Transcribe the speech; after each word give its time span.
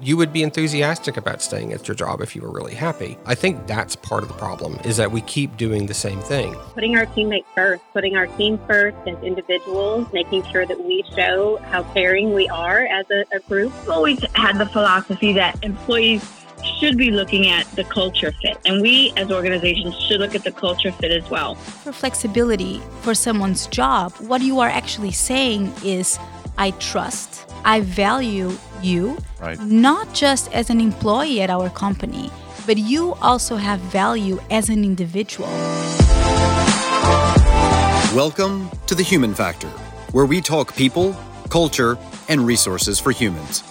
you 0.00 0.16
would 0.16 0.32
be 0.32 0.42
enthusiastic 0.42 1.16
about 1.16 1.40
staying 1.40 1.72
at 1.72 1.86
your 1.86 1.94
job 1.94 2.20
if 2.20 2.34
you 2.34 2.42
were 2.42 2.50
really 2.50 2.74
happy. 2.74 3.16
I 3.26 3.34
think 3.34 3.66
that's 3.66 3.94
part 3.94 4.22
of 4.22 4.28
the 4.28 4.34
problem 4.34 4.78
is 4.84 4.96
that 4.96 5.10
we 5.10 5.20
keep 5.22 5.56
doing 5.56 5.86
the 5.86 5.94
same 5.94 6.20
thing. 6.20 6.54
Putting 6.74 6.96
our 6.96 7.06
teammates 7.06 7.48
first, 7.54 7.82
putting 7.92 8.16
our 8.16 8.26
team 8.26 8.58
first 8.66 8.96
as 9.06 9.22
individuals, 9.22 10.06
making 10.12 10.44
sure 10.50 10.66
that 10.66 10.84
we 10.84 11.04
show 11.14 11.58
how 11.70 11.84
caring 11.94 12.34
we 12.34 12.48
are 12.48 12.86
as 12.86 13.06
a, 13.10 13.24
a 13.34 13.40
group. 13.48 13.72
I've 13.82 13.90
always 13.90 14.22
had 14.34 14.58
the 14.58 14.66
philosophy 14.66 15.32
that 15.34 15.62
employees 15.64 16.28
should 16.80 16.96
be 16.96 17.10
looking 17.10 17.46
at 17.48 17.66
the 17.72 17.84
culture 17.84 18.32
fit. 18.42 18.58
And 18.64 18.82
we 18.82 19.12
as 19.16 19.30
organizations 19.30 19.94
should 20.00 20.20
look 20.20 20.34
at 20.34 20.44
the 20.44 20.52
culture 20.52 20.92
fit 20.92 21.12
as 21.12 21.28
well. 21.30 21.54
For 21.54 21.92
flexibility 21.92 22.80
for 23.02 23.14
someone's 23.14 23.66
job, 23.68 24.12
what 24.18 24.40
you 24.40 24.60
are 24.60 24.68
actually 24.68 25.12
saying 25.12 25.72
is 25.84 26.18
I 26.56 26.72
trust, 26.72 27.48
I 27.64 27.80
value 27.80 28.56
you, 28.84 29.16
Right. 29.40 29.58
not 29.60 30.12
just 30.12 30.52
as 30.52 30.70
an 30.70 30.80
employee 30.80 31.40
at 31.40 31.50
our 31.50 31.70
company, 31.70 32.30
but 32.66 32.78
you 32.78 33.14
also 33.22 33.56
have 33.56 33.80
value 33.80 34.38
as 34.50 34.68
an 34.68 34.84
individual. 34.84 35.48
Welcome 38.14 38.70
to 38.86 38.94
the 38.94 39.02
Human 39.02 39.34
Factor, 39.34 39.68
where 40.12 40.26
we 40.26 40.40
talk 40.40 40.76
people, 40.76 41.16
culture, 41.48 41.98
and 42.28 42.46
resources 42.46 43.00
for 43.00 43.10
humans. 43.10 43.62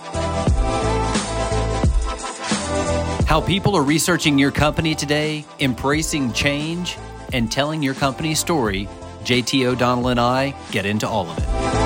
How 3.25 3.41
people 3.41 3.75
are 3.75 3.81
researching 3.81 4.37
your 4.37 4.51
company 4.51 4.93
today, 4.93 5.45
embracing 5.59 6.33
change, 6.33 6.97
and 7.31 7.51
telling 7.51 7.81
your 7.81 7.95
company's 7.95 8.39
story. 8.39 8.87
JT 9.23 9.65
O'Donnell 9.65 10.09
and 10.09 10.19
I 10.19 10.53
get 10.71 10.85
into 10.85 11.07
all 11.07 11.27
of 11.29 11.37
it. 11.37 11.82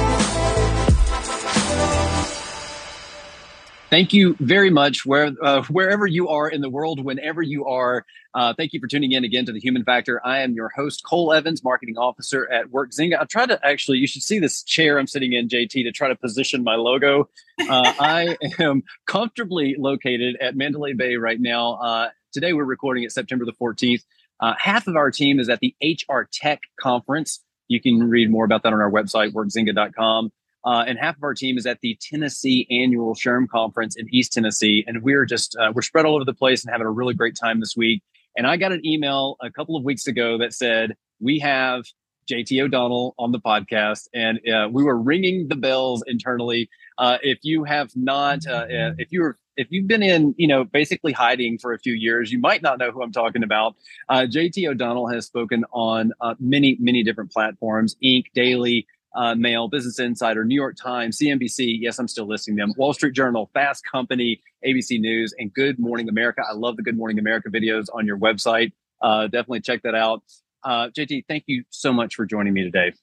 Thank 3.89 4.11
you 4.11 4.35
very 4.41 4.69
much, 4.69 5.05
where, 5.05 5.31
uh, 5.41 5.63
wherever 5.63 6.05
you 6.05 6.27
are 6.27 6.49
in 6.49 6.59
the 6.59 6.69
world, 6.69 7.01
whenever 7.01 7.41
you 7.41 7.65
are. 7.67 8.05
Uh, 8.33 8.53
thank 8.53 8.73
you 8.73 8.81
for 8.81 8.87
tuning 8.87 9.13
in 9.13 9.23
again 9.23 9.45
to 9.45 9.53
the 9.53 9.61
Human 9.61 9.85
Factor. 9.85 10.19
I 10.25 10.39
am 10.39 10.53
your 10.53 10.67
host, 10.67 11.05
Cole 11.05 11.31
Evans, 11.31 11.63
marketing 11.63 11.97
officer 11.97 12.51
at 12.51 12.65
Workzinga. 12.65 13.17
I 13.17 13.23
try 13.23 13.45
to 13.45 13.57
actually, 13.65 13.99
you 13.99 14.07
should 14.07 14.23
see 14.23 14.39
this 14.39 14.61
chair 14.61 14.99
I'm 14.99 15.07
sitting 15.07 15.31
in, 15.31 15.47
JT, 15.47 15.71
to 15.71 15.91
try 15.93 16.09
to 16.09 16.17
position 16.17 16.65
my 16.65 16.75
logo. 16.75 17.29
Uh, 17.61 17.65
I 17.99 18.37
am 18.59 18.83
comfortably 19.05 19.77
located 19.79 20.35
at 20.41 20.57
Mandalay 20.57 20.91
Bay 20.91 21.15
right 21.15 21.39
now. 21.39 21.75
Uh, 21.75 22.09
today, 22.33 22.51
we're 22.51 22.65
recording 22.65 23.05
it 23.05 23.13
September 23.13 23.45
the 23.45 23.53
14th. 23.53 24.03
Uh, 24.41 24.53
half 24.59 24.87
of 24.87 24.97
our 24.97 25.11
team 25.11 25.39
is 25.39 25.47
at 25.47 25.61
the 25.61 25.73
HR 25.81 26.27
Tech 26.29 26.59
Conference. 26.77 27.41
You 27.69 27.79
can 27.79 28.09
read 28.09 28.29
more 28.29 28.43
about 28.43 28.63
that 28.63 28.73
on 28.73 28.81
our 28.81 28.91
website, 28.91 29.31
workzinga.com. 29.31 30.33
Uh, 30.65 30.83
and 30.87 30.99
half 30.99 31.15
of 31.15 31.23
our 31.23 31.33
team 31.33 31.57
is 31.57 31.65
at 31.65 31.79
the 31.81 31.97
Tennessee 32.01 32.67
Annual 32.69 33.15
SHRM 33.15 33.47
Conference 33.47 33.95
in 33.95 34.07
East 34.13 34.33
Tennessee, 34.33 34.83
and 34.87 35.01
we're 35.01 35.25
just 35.25 35.55
uh, 35.57 35.71
we're 35.73 35.81
spread 35.81 36.05
all 36.05 36.15
over 36.15 36.25
the 36.25 36.33
place 36.33 36.63
and 36.63 36.71
having 36.71 36.87
a 36.87 36.91
really 36.91 37.13
great 37.13 37.37
time 37.41 37.59
this 37.59 37.75
week. 37.77 38.01
And 38.35 38.45
I 38.45 38.57
got 38.57 38.71
an 38.71 38.85
email 38.85 39.37
a 39.41 39.49
couple 39.49 39.75
of 39.75 39.83
weeks 39.83 40.07
ago 40.07 40.37
that 40.39 40.53
said 40.53 40.95
we 41.19 41.39
have 41.39 41.85
JT 42.29 42.61
O'Donnell 42.61 43.15
on 43.17 43.31
the 43.31 43.39
podcast, 43.39 44.09
and 44.13 44.39
uh, 44.49 44.67
we 44.71 44.83
were 44.83 44.97
ringing 44.97 45.47
the 45.47 45.55
bells 45.55 46.03
internally. 46.05 46.69
Uh, 46.97 47.17
if 47.23 47.39
you 47.43 47.63
have 47.63 47.95
not, 47.95 48.45
uh, 48.45 48.53
uh, 48.53 48.93
if 48.97 49.11
you're 49.11 49.37
if 49.55 49.67
you've 49.71 49.87
been 49.87 50.03
in, 50.03 50.35
you 50.37 50.47
know, 50.47 50.63
basically 50.63 51.13
hiding 51.13 51.57
for 51.57 51.73
a 51.73 51.79
few 51.79 51.93
years, 51.93 52.31
you 52.31 52.37
might 52.37 52.61
not 52.61 52.77
know 52.77 52.91
who 52.91 53.01
I'm 53.01 53.11
talking 53.11 53.41
about. 53.41 53.75
JT 54.11 54.69
O'Donnell 54.69 55.07
has 55.07 55.25
spoken 55.25 55.65
on 55.71 56.11
many, 56.39 56.77
many 56.79 57.01
different 57.01 57.31
platforms, 57.31 57.95
Inc., 58.03 58.25
Daily, 58.35 58.85
uh, 59.17 59.33
Mail, 59.35 59.67
Business 59.67 59.99
Insider, 59.99 60.45
New 60.45 60.55
York 60.55 60.77
Times, 60.77 61.17
CNBC. 61.17 61.77
Yes, 61.79 61.97
I'm 61.97 62.07
still 62.07 62.27
listing 62.27 62.55
them. 62.55 62.73
Wall 62.77 62.93
Street 62.93 63.13
Journal, 63.13 63.49
Fast 63.53 63.83
Company, 63.83 64.41
ABC 64.65 64.99
News, 64.99 65.33
and 65.37 65.51
Good 65.51 65.79
Morning 65.79 66.07
America. 66.07 66.43
I 66.47 66.53
love 66.53 66.77
the 66.77 66.83
Good 66.83 66.95
Morning 66.95 67.17
America 67.17 67.49
videos 67.49 67.87
on 67.93 68.05
your 68.05 68.17
website. 68.17 68.71
Uh, 69.01 69.23
definitely 69.23 69.61
check 69.61 69.81
that 69.81 69.95
out. 69.95 70.23
Uh, 70.63 70.89
JT, 70.89 71.25
thank 71.27 71.45
you 71.47 71.63
so 71.71 71.91
much 71.91 72.15
for 72.15 72.25
joining 72.25 72.53
me 72.53 72.63
today. 72.63 72.93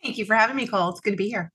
Thank 0.00 0.16
you 0.16 0.24
for 0.24 0.36
having 0.36 0.56
me, 0.56 0.66
Cole. 0.68 0.90
It's 0.90 1.00
good 1.00 1.12
to 1.12 1.16
be 1.16 1.28
here. 1.28 1.50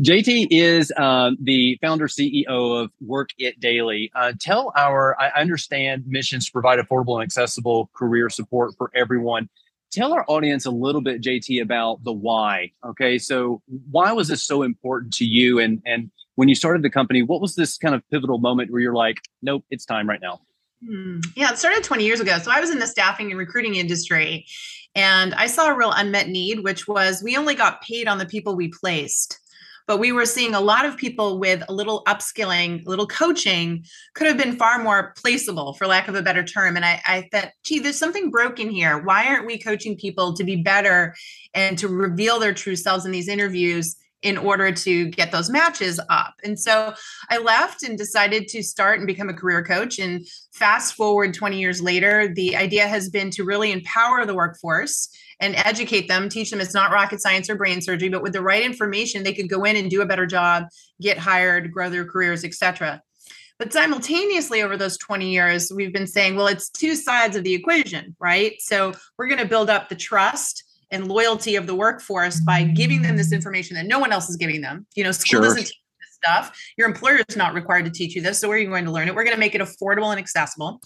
JT 0.00 0.48
is 0.50 0.92
um, 0.96 1.36
the 1.40 1.78
founder 1.82 2.08
CEO 2.08 2.46
of 2.82 2.90
Work 3.00 3.30
It 3.38 3.60
Daily. 3.60 4.10
Uh, 4.14 4.32
tell 4.38 4.72
our, 4.76 5.18
I 5.20 5.40
understand 5.40 6.04
missions 6.06 6.46
to 6.46 6.52
provide 6.52 6.78
affordable 6.78 7.14
and 7.14 7.22
accessible 7.22 7.90
career 7.94 8.28
support 8.28 8.74
for 8.76 8.90
everyone. 8.94 9.48
Tell 9.92 10.14
our 10.14 10.24
audience 10.26 10.64
a 10.64 10.70
little 10.70 11.02
bit, 11.02 11.20
JT, 11.20 11.60
about 11.60 12.02
the 12.02 12.12
why. 12.12 12.72
Okay, 12.84 13.18
so 13.18 13.60
why 13.90 14.12
was 14.12 14.28
this 14.28 14.42
so 14.42 14.62
important 14.62 15.12
to 15.14 15.24
you? 15.24 15.58
And 15.58 15.82
and 15.84 16.10
when 16.36 16.48
you 16.48 16.54
started 16.54 16.82
the 16.82 16.90
company, 16.90 17.22
what 17.22 17.40
was 17.40 17.54
this 17.54 17.76
kind 17.76 17.94
of 17.94 18.02
pivotal 18.10 18.38
moment 18.38 18.70
where 18.70 18.80
you're 18.80 18.94
like, 18.94 19.20
nope, 19.42 19.64
it's 19.70 19.84
time 19.84 20.08
right 20.08 20.20
now? 20.20 20.40
Hmm. 20.86 21.20
Yeah, 21.36 21.52
it 21.52 21.58
started 21.58 21.84
20 21.84 22.04
years 22.04 22.20
ago. 22.20 22.38
So 22.38 22.50
I 22.50 22.58
was 22.58 22.70
in 22.70 22.78
the 22.78 22.86
staffing 22.86 23.30
and 23.30 23.38
recruiting 23.38 23.76
industry, 23.76 24.46
and 24.94 25.34
I 25.34 25.46
saw 25.46 25.68
a 25.68 25.76
real 25.76 25.92
unmet 25.92 26.28
need, 26.28 26.64
which 26.64 26.88
was 26.88 27.22
we 27.22 27.36
only 27.36 27.54
got 27.54 27.82
paid 27.82 28.08
on 28.08 28.18
the 28.18 28.26
people 28.26 28.56
we 28.56 28.68
placed 28.68 29.38
but 29.86 29.98
we 29.98 30.12
were 30.12 30.26
seeing 30.26 30.54
a 30.54 30.60
lot 30.60 30.84
of 30.84 30.96
people 30.96 31.38
with 31.38 31.62
a 31.68 31.72
little 31.72 32.02
upskilling, 32.04 32.84
a 32.86 32.88
little 32.88 33.06
coaching 33.06 33.84
could 34.14 34.26
have 34.26 34.36
been 34.36 34.56
far 34.56 34.82
more 34.82 35.14
placeable, 35.14 35.76
for 35.76 35.86
lack 35.86 36.08
of 36.08 36.14
a 36.14 36.22
better 36.22 36.44
term. 36.44 36.76
And 36.76 36.84
I, 36.84 37.02
I 37.06 37.28
thought, 37.32 37.50
gee, 37.64 37.78
there's 37.78 37.98
something 37.98 38.30
broken 38.30 38.70
here. 38.70 38.98
Why 38.98 39.26
aren't 39.26 39.46
we 39.46 39.58
coaching 39.58 39.96
people 39.96 40.34
to 40.34 40.44
be 40.44 40.56
better 40.56 41.14
and 41.54 41.78
to 41.78 41.88
reveal 41.88 42.38
their 42.38 42.54
true 42.54 42.76
selves 42.76 43.04
in 43.04 43.12
these 43.12 43.28
interviews? 43.28 43.96
in 44.22 44.38
order 44.38 44.70
to 44.70 45.08
get 45.10 45.32
those 45.32 45.50
matches 45.50 46.00
up. 46.08 46.34
And 46.44 46.58
so 46.58 46.94
I 47.28 47.38
left 47.38 47.82
and 47.82 47.98
decided 47.98 48.48
to 48.48 48.62
start 48.62 48.98
and 48.98 49.06
become 49.06 49.28
a 49.28 49.34
career 49.34 49.64
coach. 49.64 49.98
And 49.98 50.26
fast 50.52 50.94
forward 50.94 51.34
20 51.34 51.58
years 51.58 51.82
later, 51.82 52.32
the 52.32 52.56
idea 52.56 52.86
has 52.86 53.10
been 53.10 53.30
to 53.32 53.44
really 53.44 53.72
empower 53.72 54.24
the 54.24 54.34
workforce 54.34 55.08
and 55.42 55.56
educate 55.56 56.06
them, 56.06 56.28
teach 56.28 56.50
them 56.50 56.60
it's 56.60 56.72
not 56.72 56.92
rocket 56.92 57.20
science 57.20 57.50
or 57.50 57.56
brain 57.56 57.82
surgery, 57.82 58.08
but 58.08 58.22
with 58.22 58.32
the 58.32 58.40
right 58.40 58.62
information, 58.62 59.24
they 59.24 59.34
could 59.34 59.48
go 59.48 59.64
in 59.64 59.76
and 59.76 59.90
do 59.90 60.00
a 60.00 60.06
better 60.06 60.24
job, 60.24 60.66
get 61.00 61.18
hired, 61.18 61.72
grow 61.72 61.90
their 61.90 62.04
careers, 62.06 62.44
etc. 62.44 63.02
But 63.58 63.72
simultaneously, 63.72 64.62
over 64.62 64.76
those 64.76 64.96
20 64.98 65.30
years, 65.30 65.70
we've 65.74 65.92
been 65.92 66.06
saying, 66.06 66.36
well, 66.36 66.46
it's 66.46 66.70
two 66.70 66.94
sides 66.94 67.36
of 67.36 67.42
the 67.44 67.54
equation, 67.54 68.16
right? 68.20 68.54
So 68.60 68.94
we're 69.18 69.26
going 69.26 69.40
to 69.40 69.46
build 69.46 69.68
up 69.68 69.88
the 69.88 69.96
trust 69.96 70.62
and 70.92 71.08
loyalty 71.08 71.56
of 71.56 71.66
the 71.66 71.74
workforce 71.74 72.40
by 72.40 72.62
giving 72.62 73.02
them 73.02 73.16
this 73.16 73.32
information 73.32 73.74
that 73.76 73.86
no 73.86 73.98
one 73.98 74.12
else 74.12 74.30
is 74.30 74.36
giving 74.36 74.60
them. 74.60 74.86
You 74.94 75.04
know, 75.04 75.12
school 75.12 75.40
Sure. 75.40 75.42
doesn't 75.42 75.64
teach 75.64 75.80
this 76.00 76.14
stuff. 76.24 76.56
Your 76.76 76.86
employer 76.88 77.20
is 77.28 77.36
not 77.36 77.54
required 77.54 77.84
to 77.86 77.90
teach 77.90 78.14
you 78.14 78.22
this. 78.22 78.38
So 78.38 78.48
where 78.48 78.56
are 78.58 78.60
you 78.60 78.68
going 78.68 78.84
to 78.84 78.92
learn 78.92 79.08
it? 79.08 79.14
We're 79.14 79.24
going 79.24 79.34
to 79.34 79.40
make 79.40 79.54
it 79.56 79.60
affordable 79.60 80.10
and 80.10 80.18
accessible. 80.20 80.80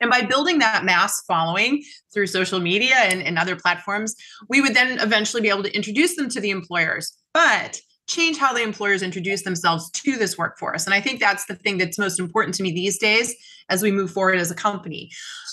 And 0.00 0.10
by 0.10 0.22
building 0.22 0.58
that 0.58 0.84
mass 0.84 1.22
following 1.26 1.82
through 2.12 2.26
social 2.26 2.60
media 2.60 2.94
and, 2.96 3.22
and 3.22 3.38
other 3.38 3.56
platforms, 3.56 4.14
we 4.48 4.60
would 4.60 4.74
then 4.74 4.98
eventually 5.00 5.42
be 5.42 5.48
able 5.48 5.62
to 5.62 5.74
introduce 5.74 6.16
them 6.16 6.28
to 6.30 6.40
the 6.40 6.50
employers, 6.50 7.12
but 7.34 7.80
change 8.06 8.38
how 8.38 8.52
the 8.52 8.62
employers 8.62 9.02
introduce 9.02 9.42
themselves 9.42 9.90
to 9.92 10.16
this 10.16 10.36
workforce. 10.36 10.84
And 10.84 10.94
I 10.94 11.00
think 11.00 11.20
that's 11.20 11.46
the 11.46 11.54
thing 11.54 11.78
that's 11.78 11.98
most 11.98 12.18
important 12.18 12.54
to 12.56 12.62
me 12.62 12.72
these 12.72 12.98
days 12.98 13.34
as 13.68 13.82
we 13.82 13.92
move 13.92 14.10
forward 14.10 14.38
as 14.38 14.50
a 14.50 14.54
company. 14.54 15.10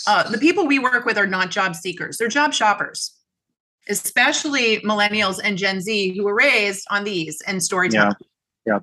Uh, 0.08 0.30
the 0.30 0.40
people 0.40 0.66
we 0.66 0.80
work 0.80 1.06
with 1.06 1.18
are 1.18 1.28
not 1.28 1.52
job 1.52 1.76
seekers, 1.76 2.18
they're 2.18 2.28
job 2.28 2.54
shoppers. 2.54 3.14
Especially 3.90 4.80
millennials 4.82 5.40
and 5.42 5.58
Gen 5.58 5.80
Z 5.80 6.18
who 6.18 6.26
were 6.26 6.36
raised 6.36 6.86
on 6.90 7.06
these 7.06 7.40
and 7.48 7.64
storytelling. 7.64 8.16
Yeah. 8.20 8.27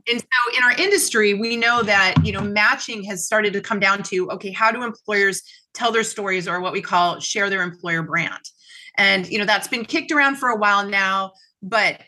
And 0.09 0.21
so 0.21 0.57
in 0.57 0.63
our 0.63 0.73
industry, 0.73 1.35
we 1.35 1.57
know 1.57 1.83
that, 1.83 2.15
you 2.25 2.33
know, 2.33 2.41
matching 2.41 3.05
has 3.05 3.27
started 3.27 3.53
to 3.53 3.61
come 3.61 3.81
down 3.81 4.03
to, 4.05 4.31
okay, 4.33 4.51
how 4.51 4.71
do 4.71 4.83
employers 4.83 5.43
tell 5.75 5.93
their 5.93 6.05
stories 6.05 6.49
or 6.49 6.61
what 6.61 6.73
we 6.73 6.81
call 6.81 7.21
share 7.21 7.51
their 7.51 7.63
employer 7.63 8.03
brand? 8.03 8.43
And, 8.97 9.29
you 9.29 9.39
know, 9.39 9.45
that's 9.45 9.69
been 9.69 9.85
kicked 9.85 10.13
around 10.13 10.37
for 10.37 10.49
a 10.49 10.57
while 10.57 10.89
now, 10.89 11.33
but 11.63 12.01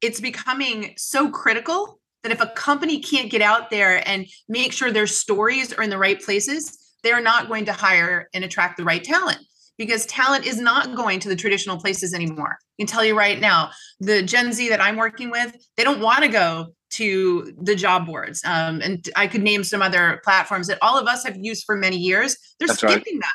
it's 0.00 0.20
becoming 0.20 0.94
so 0.96 1.30
critical 1.30 2.00
that 2.22 2.32
if 2.32 2.40
a 2.40 2.48
company 2.48 3.00
can't 3.00 3.30
get 3.30 3.42
out 3.42 3.70
there 3.70 4.06
and 4.08 4.26
make 4.48 4.72
sure 4.72 4.90
their 4.90 5.06
stories 5.06 5.72
are 5.72 5.82
in 5.82 5.90
the 5.90 5.98
right 5.98 6.20
places, 6.20 6.92
they're 7.02 7.22
not 7.22 7.48
going 7.48 7.66
to 7.66 7.72
hire 7.72 8.28
and 8.34 8.44
attract 8.44 8.76
the 8.76 8.84
right 8.84 9.04
talent 9.04 9.38
because 9.76 10.06
talent 10.06 10.46
is 10.46 10.58
not 10.58 10.94
going 10.94 11.20
to 11.20 11.28
the 11.28 11.36
traditional 11.36 11.78
places 11.78 12.14
anymore. 12.14 12.58
I 12.60 12.82
can 12.82 12.86
tell 12.86 13.04
you 13.04 13.16
right 13.16 13.40
now, 13.40 13.70
the 14.00 14.22
Gen 14.22 14.52
Z 14.52 14.68
that 14.70 14.80
I'm 14.80 14.96
working 14.96 15.30
with, 15.30 15.54
they 15.76 15.84
don't 15.84 16.00
want 16.00 16.22
to 16.22 16.28
go 16.28 16.68
to 16.94 17.54
the 17.60 17.74
job 17.74 18.06
boards. 18.06 18.42
Um, 18.44 18.80
and 18.80 19.08
I 19.16 19.26
could 19.26 19.42
name 19.42 19.64
some 19.64 19.82
other 19.82 20.20
platforms 20.24 20.68
that 20.68 20.78
all 20.80 20.98
of 20.98 21.06
us 21.06 21.24
have 21.24 21.36
used 21.36 21.64
for 21.64 21.76
many 21.76 21.96
years. 21.96 22.36
They're 22.58 22.68
That's 22.68 22.82
right. 22.82 22.92
skipping 22.92 23.20
that. 23.20 23.32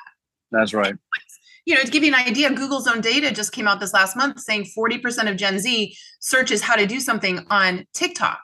That's 0.51 0.73
right. 0.73 0.95
You 1.65 1.75
know, 1.75 1.81
to 1.81 1.91
give 1.91 2.03
you 2.03 2.13
an 2.13 2.19
idea, 2.19 2.51
Google's 2.51 2.88
own 2.88 3.01
data 3.01 3.31
just 3.31 3.51
came 3.51 3.67
out 3.67 3.79
this 3.79 3.94
last 3.94 4.15
month 4.15 4.39
saying 4.39 4.67
40% 4.77 5.29
of 5.29 5.35
Gen 5.35 5.59
Z 5.59 5.95
searches 6.19 6.61
how 6.61 6.75
to 6.75 6.88
do 6.88 7.00
something 7.00 7.45
on 7.50 7.85
TikTok, 7.94 8.39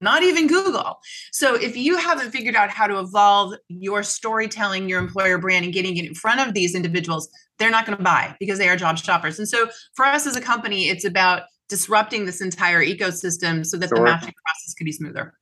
not 0.00 0.22
even 0.22 0.48
Google. 0.48 0.98
So 1.30 1.54
if 1.54 1.76
you 1.76 1.96
haven't 1.98 2.30
figured 2.30 2.56
out 2.56 2.70
how 2.70 2.86
to 2.86 2.98
evolve 2.98 3.54
your 3.68 4.02
storytelling, 4.02 4.88
your 4.88 4.98
employer 4.98 5.38
brand, 5.38 5.64
and 5.64 5.74
getting 5.74 5.96
it 5.98 6.06
in 6.06 6.14
front 6.14 6.40
of 6.40 6.54
these 6.54 6.74
individuals, 6.74 7.28
they're 7.58 7.70
not 7.70 7.86
going 7.86 7.98
to 7.98 8.02
buy 8.02 8.34
because 8.40 8.58
they 8.58 8.68
are 8.68 8.76
job 8.76 8.98
shoppers. 8.98 9.38
And 9.38 9.48
so 9.48 9.68
for 9.94 10.04
us 10.04 10.26
as 10.26 10.34
a 10.34 10.40
company, 10.40 10.88
it's 10.88 11.04
about 11.04 11.42
disrupting 11.68 12.26
this 12.26 12.40
entire 12.40 12.84
ecosystem 12.84 13.64
so 13.64 13.76
that 13.76 13.90
the 13.90 14.00
matching 14.00 14.32
process 14.44 14.74
could 14.76 14.84
be 14.84 14.92
smoother. 14.92 15.34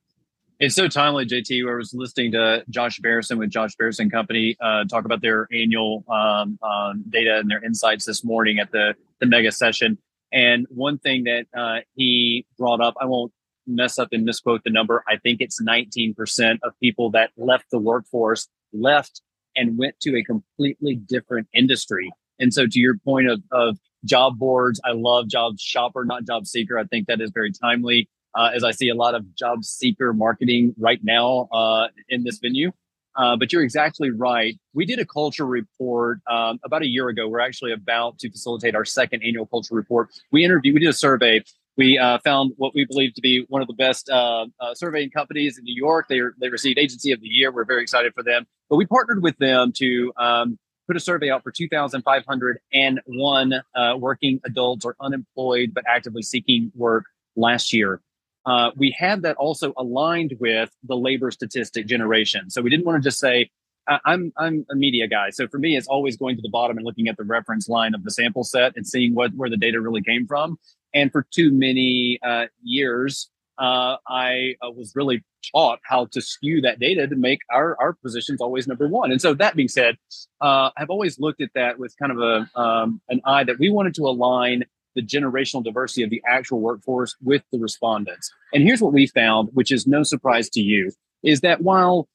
It's 0.59 0.75
so 0.75 0.87
timely, 0.87 1.25
JT. 1.25 1.69
I 1.69 1.75
was 1.75 1.93
listening 1.93 2.31
to 2.33 2.63
Josh 2.69 2.99
Bersin 2.99 3.37
with 3.37 3.49
Josh 3.49 3.75
Bersin 3.75 4.09
Company 4.09 4.55
uh, 4.61 4.85
talk 4.85 5.03
about 5.03 5.21
their 5.21 5.47
annual 5.51 6.05
um, 6.07 6.57
um, 6.61 7.03
data 7.09 7.37
and 7.37 7.49
their 7.49 7.63
insights 7.63 8.05
this 8.05 8.23
morning 8.23 8.59
at 8.59 8.71
the 8.71 8.95
the 9.19 9.25
mega 9.25 9.51
session. 9.51 9.97
And 10.31 10.65
one 10.69 10.99
thing 10.99 11.25
that 11.25 11.45
uh, 11.55 11.81
he 11.95 12.45
brought 12.57 12.81
up, 12.81 12.95
I 12.99 13.05
won't 13.05 13.31
mess 13.67 13.99
up 13.99 14.09
and 14.11 14.23
misquote 14.23 14.63
the 14.63 14.69
number. 14.69 15.03
I 15.07 15.17
think 15.17 15.41
it's 15.41 15.61
19% 15.61 16.59
of 16.63 16.79
people 16.79 17.11
that 17.11 17.31
left 17.37 17.65
the 17.71 17.79
workforce 17.79 18.47
left 18.73 19.21
and 19.55 19.77
went 19.77 19.99
to 20.01 20.17
a 20.17 20.23
completely 20.23 20.95
different 20.95 21.47
industry. 21.53 22.11
And 22.39 22.53
so, 22.53 22.65
to 22.67 22.79
your 22.79 22.97
point 22.97 23.29
of, 23.29 23.41
of 23.51 23.77
job 24.05 24.37
boards, 24.37 24.79
I 24.83 24.91
love 24.91 25.27
job 25.27 25.59
shopper, 25.59 26.05
not 26.05 26.25
job 26.25 26.47
seeker. 26.47 26.77
I 26.77 26.85
think 26.85 27.07
that 27.07 27.21
is 27.21 27.31
very 27.33 27.51
timely 27.51 28.09
uh, 28.35 28.51
as 28.53 28.63
I 28.63 28.71
see 28.71 28.89
a 28.89 28.95
lot 28.95 29.15
of 29.15 29.35
job 29.35 29.63
seeker 29.63 30.13
marketing 30.13 30.73
right 30.77 30.99
now 31.03 31.47
uh, 31.51 31.87
in 32.09 32.23
this 32.23 32.39
venue. 32.39 32.71
Uh, 33.15 33.35
but 33.35 33.53
you're 33.53 33.61
exactly 33.61 34.09
right. 34.09 34.57
We 34.73 34.85
did 34.85 34.97
a 34.97 35.05
culture 35.05 35.45
report 35.45 36.19
um, 36.27 36.59
about 36.65 36.81
a 36.81 36.87
year 36.87 37.09
ago. 37.09 37.27
We're 37.27 37.41
actually 37.41 37.71
about 37.71 38.17
to 38.19 38.31
facilitate 38.31 38.75
our 38.75 38.85
second 38.85 39.21
annual 39.23 39.45
culture 39.45 39.75
report. 39.75 40.09
We 40.31 40.43
interviewed, 40.43 40.73
we 40.73 40.79
did 40.79 40.89
a 40.89 40.93
survey. 40.93 41.43
We 41.77 41.97
uh, 41.97 42.19
found 42.23 42.53
what 42.57 42.73
we 42.73 42.85
believe 42.85 43.13
to 43.15 43.21
be 43.21 43.45
one 43.49 43.61
of 43.61 43.67
the 43.67 43.73
best 43.73 44.09
uh, 44.09 44.47
uh, 44.59 44.73
surveying 44.73 45.11
companies 45.11 45.57
in 45.57 45.63
New 45.63 45.75
York. 45.75 46.07
They, 46.07 46.21
they 46.39 46.49
received 46.49 46.79
Agency 46.79 47.11
of 47.11 47.21
the 47.21 47.27
Year. 47.27 47.51
We're 47.51 47.65
very 47.65 47.81
excited 47.83 48.13
for 48.13 48.23
them. 48.23 48.45
But 48.69 48.77
we 48.77 48.85
partnered 48.85 49.21
with 49.21 49.37
them 49.37 49.71
to 49.77 50.13
um, 50.17 50.59
put 50.87 50.95
a 50.95 50.99
survey 50.99 51.29
out 51.29 51.43
for 51.43 51.51
2,501 51.51 53.61
working 53.97 54.39
adults 54.45 54.85
or 54.85 54.95
unemployed 54.99 55.71
but 55.73 55.83
actively 55.87 56.21
seeking 56.21 56.71
work 56.75 57.05
last 57.35 57.73
year 57.73 57.99
uh, 58.45 58.71
we 58.75 58.95
had 58.97 59.21
that 59.21 59.35
also 59.37 59.73
aligned 59.77 60.35
with 60.39 60.69
the 60.83 60.95
labor 60.95 61.31
statistic 61.31 61.87
generation. 61.87 62.49
So 62.49 62.61
we 62.61 62.69
didn't 62.69 62.85
want 62.85 63.01
to 63.01 63.07
just 63.07 63.19
say, 63.19 63.49
I'm 63.87 64.31
I'm 64.37 64.65
a 64.71 64.75
media 64.75 65.07
guy, 65.07 65.29
so 65.29 65.45
for 65.49 65.59
me, 65.59 65.75
it's 65.75 65.87
always 65.87 66.15
going 66.15 66.37
to 66.37 66.41
the 66.41 66.49
bottom 66.49 66.77
and 66.77 66.85
looking 66.85 67.09
at 67.09 67.17
the 67.17 67.25
reference 67.25 67.67
line 67.67 67.93
of 67.93 68.05
the 68.05 68.11
sample 68.11 68.45
set 68.45 68.77
and 68.77 68.87
seeing 68.87 69.13
what 69.13 69.33
where 69.35 69.49
the 69.49 69.57
data 69.57 69.81
really 69.81 70.01
came 70.01 70.25
from. 70.25 70.57
And 70.93 71.11
for 71.11 71.27
too 71.31 71.51
many 71.51 72.17
uh, 72.23 72.45
years, 72.63 73.29
uh, 73.57 73.97
I 74.07 74.55
uh, 74.65 74.71
was 74.71 74.93
really 74.95 75.23
taught 75.53 75.79
how 75.83 76.05
to 76.11 76.21
skew 76.21 76.61
that 76.61 76.79
data 76.79 77.07
to 77.07 77.15
make 77.15 77.39
our 77.51 77.77
our 77.79 77.93
positions 77.93 78.41
always 78.41 78.67
number 78.67 78.87
one. 78.87 79.11
And 79.11 79.21
so 79.21 79.33
that 79.35 79.55
being 79.55 79.67
said, 79.67 79.97
uh, 80.41 80.71
I've 80.77 80.89
always 80.89 81.19
looked 81.19 81.41
at 81.41 81.49
that 81.55 81.79
with 81.79 81.95
kind 81.97 82.11
of 82.11 82.19
a 82.19 82.59
um, 82.59 83.01
an 83.09 83.21
eye 83.25 83.43
that 83.43 83.59
we 83.59 83.69
wanted 83.69 83.93
to 83.95 84.03
align 84.03 84.63
the 84.95 85.01
generational 85.01 85.63
diversity 85.63 86.03
of 86.03 86.09
the 86.09 86.21
actual 86.27 86.59
workforce 86.59 87.15
with 87.21 87.41
the 87.51 87.59
respondents. 87.59 88.31
And 88.53 88.63
here's 88.63 88.81
what 88.81 88.93
we 88.93 89.07
found, 89.07 89.49
which 89.53 89.71
is 89.71 89.87
no 89.87 90.03
surprise 90.03 90.49
to 90.51 90.61
you, 90.61 90.91
is 91.23 91.41
that 91.41 91.61
while 91.61 92.07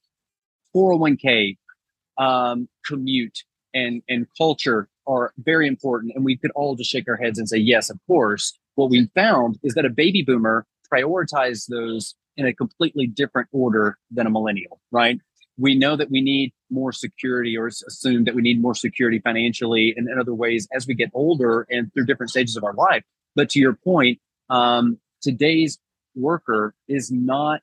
401k, 0.75 1.57
um, 2.19 2.69
commute, 2.87 3.45
and 3.75 4.03
and 4.09 4.27
culture 4.37 4.89
are 5.07 5.33
very 5.39 5.67
important, 5.67 6.13
and 6.15 6.25
we 6.25 6.37
could 6.37 6.51
all 6.55 6.75
just 6.75 6.91
shake 6.91 7.09
our 7.09 7.17
heads 7.17 7.39
and 7.39 7.49
say 7.49 7.59
yes, 7.59 7.91
of 7.91 7.99
course. 8.07 8.59
What 8.75 8.91
we 8.91 9.11
found 9.15 9.59
is 9.65 9.75
that 9.75 9.85
a 9.85 9.91
baby 9.91 10.23
boomer 10.23 10.65
prioritized 10.93 11.67
those 11.69 12.15
in 12.37 12.47
a 12.47 12.55
completely 12.55 13.07
different 13.07 13.49
order 13.53 13.99
than 14.11 14.27
a 14.27 14.31
millennial, 14.31 14.81
right? 14.91 15.19
we 15.59 15.75
know 15.75 15.97
that 15.97 16.11
we 16.11 16.21
need 16.21 16.53
more 16.71 16.93
security 16.93 17.59
or 17.59 17.67
assume 17.67 18.25
that 18.25 18.35
we 18.35 18.43
need 18.43 18.63
more 18.63 18.75
security 18.75 19.19
financially 19.19 19.93
and 19.97 20.09
in 20.09 20.19
other 20.19 20.35
ways 20.35 20.69
as 20.73 20.87
we 20.87 20.95
get 20.95 21.11
older 21.13 21.67
and 21.69 21.93
through 21.93 22.07
different 22.07 22.31
stages 22.31 22.57
of 22.57 22.65
our 22.65 22.75
life. 22.75 23.03
But 23.35 23.51
to 23.51 23.59
your 23.59 23.75
point, 23.75 24.21
um, 24.49 24.99
today's 25.21 25.79
worker 26.15 26.75
is 26.87 27.11
not 27.11 27.63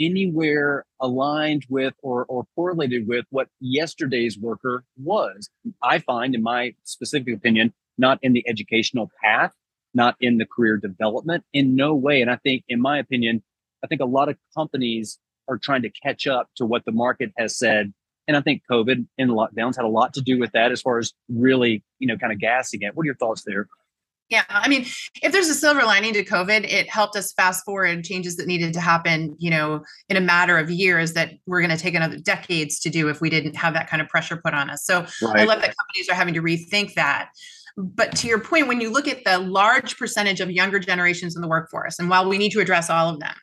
anywhere 0.00 0.86
aligned 0.98 1.66
with 1.68 1.92
or, 2.02 2.24
or 2.24 2.46
correlated 2.54 3.06
with 3.06 3.26
what 3.28 3.48
yesterday's 3.60 4.38
worker 4.38 4.84
was. 4.96 5.50
I 5.82 5.98
find, 5.98 6.34
in 6.34 6.42
my 6.42 6.74
specific 6.84 7.34
opinion, 7.34 7.74
not 7.98 8.18
in 8.22 8.32
the 8.32 8.48
educational 8.48 9.10
path, 9.22 9.52
not 9.94 10.16
in 10.20 10.38
the 10.38 10.46
career 10.46 10.76
development, 10.76 11.44
in 11.52 11.74
no 11.74 11.94
way. 11.94 12.22
And 12.22 12.30
I 12.30 12.36
think, 12.36 12.64
in 12.68 12.80
my 12.80 12.98
opinion, 12.98 13.42
I 13.82 13.86
think 13.86 14.00
a 14.00 14.06
lot 14.06 14.28
of 14.28 14.36
companies 14.56 15.18
are 15.48 15.58
trying 15.58 15.82
to 15.82 15.90
catch 15.90 16.26
up 16.26 16.48
to 16.56 16.64
what 16.64 16.84
the 16.84 16.92
market 16.92 17.32
has 17.36 17.56
said. 17.56 17.92
And 18.28 18.36
I 18.36 18.40
think 18.40 18.62
COVID 18.70 19.06
and 19.18 19.30
lockdowns 19.30 19.76
had 19.76 19.84
a 19.84 19.88
lot 19.88 20.14
to 20.14 20.20
do 20.20 20.38
with 20.38 20.52
that 20.52 20.70
as 20.70 20.80
far 20.80 20.98
as 20.98 21.12
really, 21.28 21.82
you 21.98 22.06
know, 22.06 22.16
kind 22.16 22.32
of 22.32 22.38
gassing 22.38 22.82
it. 22.82 22.94
What 22.94 23.02
are 23.02 23.06
your 23.06 23.16
thoughts 23.16 23.42
there? 23.44 23.66
Yeah, 24.28 24.44
I 24.48 24.68
mean, 24.68 24.82
if 25.22 25.32
there's 25.32 25.48
a 25.48 25.54
silver 25.54 25.82
lining 25.82 26.12
to 26.12 26.24
COVID, 26.24 26.62
it 26.70 26.88
helped 26.88 27.16
us 27.16 27.32
fast 27.32 27.64
forward 27.64 28.04
changes 28.04 28.36
that 28.36 28.46
needed 28.46 28.72
to 28.74 28.80
happen, 28.80 29.34
you 29.40 29.50
know, 29.50 29.82
in 30.08 30.16
a 30.16 30.20
matter 30.20 30.56
of 30.56 30.70
years 30.70 31.14
that 31.14 31.32
we're 31.46 31.60
going 31.60 31.76
to 31.76 31.82
take 31.82 31.96
another 31.96 32.16
decades 32.16 32.78
to 32.80 32.90
do 32.90 33.08
if 33.08 33.20
we 33.20 33.28
didn't 33.28 33.56
have 33.56 33.74
that 33.74 33.90
kind 33.90 34.00
of 34.00 34.08
pressure 34.08 34.36
put 34.36 34.54
on 34.54 34.70
us. 34.70 34.84
So 34.84 35.00
right. 35.20 35.40
I 35.40 35.44
love 35.44 35.60
that 35.62 35.74
companies 35.76 36.08
are 36.08 36.14
having 36.14 36.34
to 36.34 36.42
rethink 36.42 36.94
that. 36.94 37.30
But 37.76 38.16
to 38.16 38.26
your 38.26 38.40
point, 38.40 38.68
when 38.68 38.80
you 38.80 38.92
look 38.92 39.08
at 39.08 39.24
the 39.24 39.38
large 39.38 39.96
percentage 39.98 40.40
of 40.40 40.50
younger 40.50 40.78
generations 40.78 41.36
in 41.36 41.42
the 41.42 41.48
workforce, 41.48 41.98
and 41.98 42.10
while 42.10 42.28
we 42.28 42.38
need 42.38 42.52
to 42.52 42.60
address 42.60 42.90
all 42.90 43.08
of 43.08 43.20
them, 43.20 43.34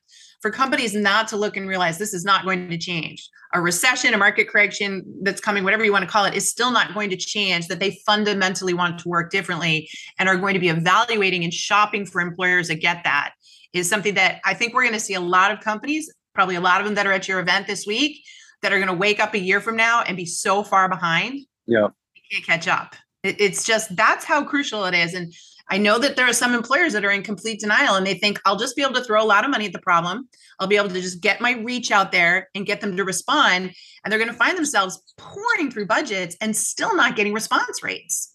for 0.41 0.51
companies 0.51 0.93
not 0.93 1.27
to 1.29 1.37
look 1.37 1.57
and 1.57 1.67
realize 1.67 1.97
this 1.97 2.13
is 2.13 2.23
not 2.23 2.45
going 2.45 2.69
to 2.69 2.77
change. 2.77 3.27
A 3.53 3.61
recession, 3.61 4.13
a 4.13 4.17
market 4.17 4.47
correction 4.47 5.03
that's 5.23 5.41
coming, 5.41 5.63
whatever 5.63 5.83
you 5.83 5.91
want 5.91 6.03
to 6.03 6.11
call 6.11 6.25
it, 6.25 6.35
is 6.35 6.49
still 6.49 6.71
not 6.71 6.93
going 6.93 7.09
to 7.09 7.17
change, 7.17 7.67
that 7.67 7.79
they 7.79 7.99
fundamentally 8.05 8.73
want 8.73 8.99
to 8.99 9.09
work 9.09 9.31
differently 9.31 9.89
and 10.19 10.29
are 10.29 10.37
going 10.37 10.53
to 10.53 10.59
be 10.59 10.69
evaluating 10.69 11.43
and 11.43 11.53
shopping 11.53 12.05
for 12.05 12.21
employers 12.21 12.67
that 12.67 12.75
get 12.75 13.03
that 13.03 13.31
is 13.73 13.89
something 13.89 14.13
that 14.15 14.39
I 14.45 14.53
think 14.53 14.73
we're 14.73 14.83
going 14.83 14.93
to 14.93 14.99
see 14.99 15.13
a 15.13 15.21
lot 15.21 15.51
of 15.51 15.59
companies, 15.61 16.13
probably 16.33 16.55
a 16.55 16.61
lot 16.61 16.81
of 16.81 16.85
them 16.85 16.95
that 16.95 17.07
are 17.07 17.11
at 17.11 17.27
your 17.27 17.39
event 17.39 17.67
this 17.67 17.85
week, 17.87 18.23
that 18.61 18.73
are 18.73 18.77
going 18.77 18.87
to 18.87 18.93
wake 18.93 19.19
up 19.19 19.33
a 19.33 19.39
year 19.39 19.61
from 19.61 19.75
now 19.75 20.01
and 20.01 20.17
be 20.17 20.25
so 20.25 20.63
far 20.63 20.89
behind. 20.89 21.39
Yeah. 21.65 21.87
can't 22.31 22.45
catch 22.45 22.67
up. 22.67 22.95
It's 23.23 23.63
just 23.63 23.95
that's 23.95 24.25
how 24.25 24.43
crucial 24.43 24.85
it 24.85 24.93
is. 24.93 25.13
And 25.13 25.33
I 25.69 25.77
know 25.77 25.99
that 25.99 26.15
there 26.15 26.27
are 26.27 26.33
some 26.33 26.53
employers 26.53 26.93
that 26.93 27.03
are 27.03 27.11
in 27.11 27.23
complete 27.23 27.59
denial 27.59 27.95
and 27.95 28.07
they 28.07 28.13
think 28.13 28.39
I'll 28.45 28.57
just 28.57 28.75
be 28.75 28.83
able 28.83 28.93
to 28.93 29.03
throw 29.03 29.21
a 29.21 29.25
lot 29.25 29.43
of 29.43 29.51
money 29.51 29.65
at 29.65 29.73
the 29.73 29.79
problem. 29.79 30.29
I'll 30.59 30.67
be 30.67 30.77
able 30.77 30.89
to 30.89 31.01
just 31.01 31.21
get 31.21 31.41
my 31.41 31.53
reach 31.53 31.91
out 31.91 32.11
there 32.11 32.49
and 32.55 32.65
get 32.65 32.79
them 32.79 32.95
to 32.95 33.03
respond. 33.03 33.73
And 34.03 34.11
they're 34.11 34.19
going 34.19 34.31
to 34.31 34.37
find 34.37 34.57
themselves 34.57 35.01
pouring 35.17 35.69
through 35.69 35.87
budgets 35.87 36.37
and 36.39 36.55
still 36.55 36.95
not 36.95 37.15
getting 37.15 37.33
response 37.33 37.83
rates. 37.83 38.33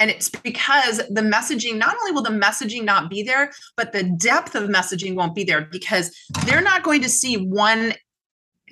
And 0.00 0.10
it's 0.10 0.28
because 0.28 0.98
the 1.08 1.20
messaging, 1.20 1.76
not 1.76 1.96
only 2.00 2.10
will 2.10 2.22
the 2.22 2.30
messaging 2.30 2.82
not 2.82 3.08
be 3.08 3.22
there, 3.22 3.52
but 3.76 3.92
the 3.92 4.02
depth 4.02 4.56
of 4.56 4.68
messaging 4.68 5.14
won't 5.14 5.36
be 5.36 5.44
there 5.44 5.68
because 5.70 6.10
they're 6.44 6.60
not 6.60 6.82
going 6.82 7.02
to 7.02 7.08
see 7.08 7.36
one 7.36 7.94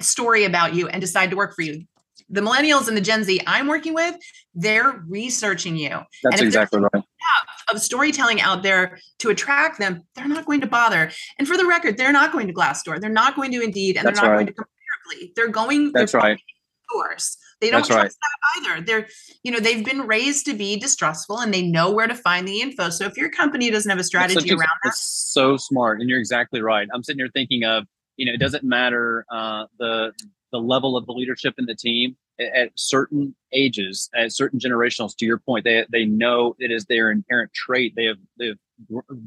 story 0.00 0.44
about 0.44 0.74
you 0.74 0.88
and 0.88 1.00
decide 1.00 1.30
to 1.30 1.36
work 1.36 1.54
for 1.54 1.62
you 1.62 1.86
the 2.32 2.40
millennials 2.40 2.88
and 2.88 2.96
the 2.96 3.00
Gen 3.00 3.22
Z 3.22 3.40
I'm 3.46 3.68
working 3.68 3.94
with, 3.94 4.16
they're 4.54 5.04
researching 5.06 5.76
you. 5.76 6.00
That's 6.24 6.40
exactly 6.40 6.80
right. 6.80 7.04
Of 7.70 7.80
storytelling 7.80 8.40
out 8.40 8.62
there 8.62 8.98
to 9.20 9.30
attract 9.30 9.78
them, 9.78 10.02
they're 10.14 10.26
not 10.26 10.46
going 10.46 10.60
to 10.62 10.66
bother. 10.66 11.12
And 11.38 11.46
for 11.46 11.56
the 11.56 11.66
record, 11.66 11.96
they're 11.96 12.12
not 12.12 12.32
going 12.32 12.48
to 12.48 12.52
Glassdoor. 12.52 13.00
They're 13.00 13.10
not 13.10 13.36
going 13.36 13.52
to 13.52 13.60
Indeed, 13.60 13.96
and 13.96 14.06
That's 14.06 14.18
they're 14.18 14.28
not 14.28 14.36
right. 14.36 14.46
going 14.46 14.54
to 14.54 14.54
Comparably. 14.54 15.34
They're 15.36 15.48
going. 15.48 15.92
That's 15.92 16.12
they're 16.12 16.20
right. 16.20 16.40
Source. 16.90 17.36
They 17.60 17.70
don't 17.70 17.86
That's 17.86 17.88
trust 17.88 18.18
right. 18.20 18.64
that 18.64 18.70
either. 18.74 18.84
They're, 18.84 19.08
you 19.44 19.52
know, 19.52 19.60
they've 19.60 19.84
been 19.84 20.00
raised 20.00 20.46
to 20.46 20.54
be 20.54 20.76
distrustful, 20.78 21.38
and 21.38 21.54
they 21.54 21.62
know 21.62 21.92
where 21.92 22.08
to 22.08 22.14
find 22.14 22.46
the 22.46 22.60
info. 22.60 22.90
So 22.90 23.06
if 23.06 23.16
your 23.16 23.30
company 23.30 23.70
doesn't 23.70 23.88
have 23.88 24.00
a 24.00 24.04
strategy 24.04 24.50
around 24.50 24.68
that, 24.84 24.94
so 24.94 25.56
smart, 25.56 26.00
and 26.00 26.10
you're 26.10 26.18
exactly 26.18 26.60
right. 26.60 26.88
I'm 26.92 27.04
sitting 27.04 27.20
here 27.20 27.30
thinking 27.32 27.64
of, 27.64 27.86
you 28.16 28.26
know, 28.26 28.32
it 28.32 28.38
doesn't 28.38 28.64
matter 28.64 29.24
uh, 29.30 29.66
the 29.78 30.12
the 30.50 30.58
level 30.58 30.96
of 30.96 31.06
the 31.06 31.12
leadership 31.12 31.54
in 31.56 31.66
the 31.66 31.74
team 31.74 32.16
at 32.38 32.70
certain 32.74 33.34
ages, 33.52 34.08
at 34.14 34.32
certain 34.32 34.58
generationals, 34.58 35.16
to 35.16 35.26
your 35.26 35.38
point, 35.38 35.64
they, 35.64 35.84
they 35.90 36.04
know 36.04 36.56
it 36.58 36.70
is 36.70 36.84
their 36.86 37.10
inherent 37.10 37.52
trait 37.52 37.94
they 37.96 38.04
have 38.04 38.18
they've 38.38 38.58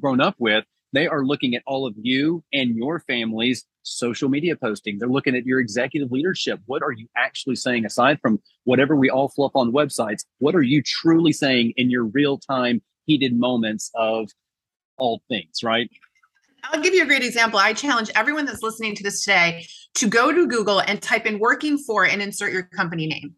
grown 0.01 0.21
up 0.21 0.35
with. 0.39 0.65
They 0.93 1.07
are 1.07 1.25
looking 1.25 1.55
at 1.55 1.63
all 1.65 1.85
of 1.85 1.93
you 1.97 2.43
and 2.53 2.75
your 2.75 2.99
family's 3.01 3.65
social 3.83 4.29
media 4.29 4.55
posting. 4.55 4.97
They're 4.97 5.09
looking 5.09 5.35
at 5.35 5.45
your 5.45 5.59
executive 5.59 6.11
leadership. 6.11 6.59
What 6.65 6.81
are 6.81 6.91
you 6.91 7.07
actually 7.17 7.57
saying 7.57 7.85
aside 7.85 8.19
from 8.21 8.41
whatever 8.63 8.95
we 8.95 9.09
all 9.09 9.29
fluff 9.29 9.51
on 9.55 9.71
websites? 9.71 10.23
What 10.39 10.55
are 10.55 10.61
you 10.61 10.81
truly 10.81 11.33
saying 11.33 11.73
in 11.77 11.89
your 11.89 12.05
real 12.05 12.37
time, 12.37 12.81
heated 13.05 13.37
moments 13.37 13.91
of 13.93 14.29
all 14.97 15.21
things, 15.27 15.63
right? 15.63 15.89
I'll 16.71 16.81
give 16.81 16.93
you 16.93 17.03
a 17.03 17.07
great 17.07 17.23
example. 17.23 17.59
I 17.59 17.73
challenge 17.73 18.09
everyone 18.15 18.45
that's 18.45 18.63
listening 18.63 18.95
to 18.95 19.03
this 19.03 19.23
today 19.23 19.67
to 19.95 20.07
go 20.07 20.31
to 20.31 20.47
Google 20.47 20.79
and 20.79 21.01
type 21.01 21.25
in 21.25 21.39
working 21.39 21.77
for 21.77 22.05
and 22.05 22.21
insert 22.21 22.51
your 22.51 22.63
company 22.63 23.07
name. 23.07 23.35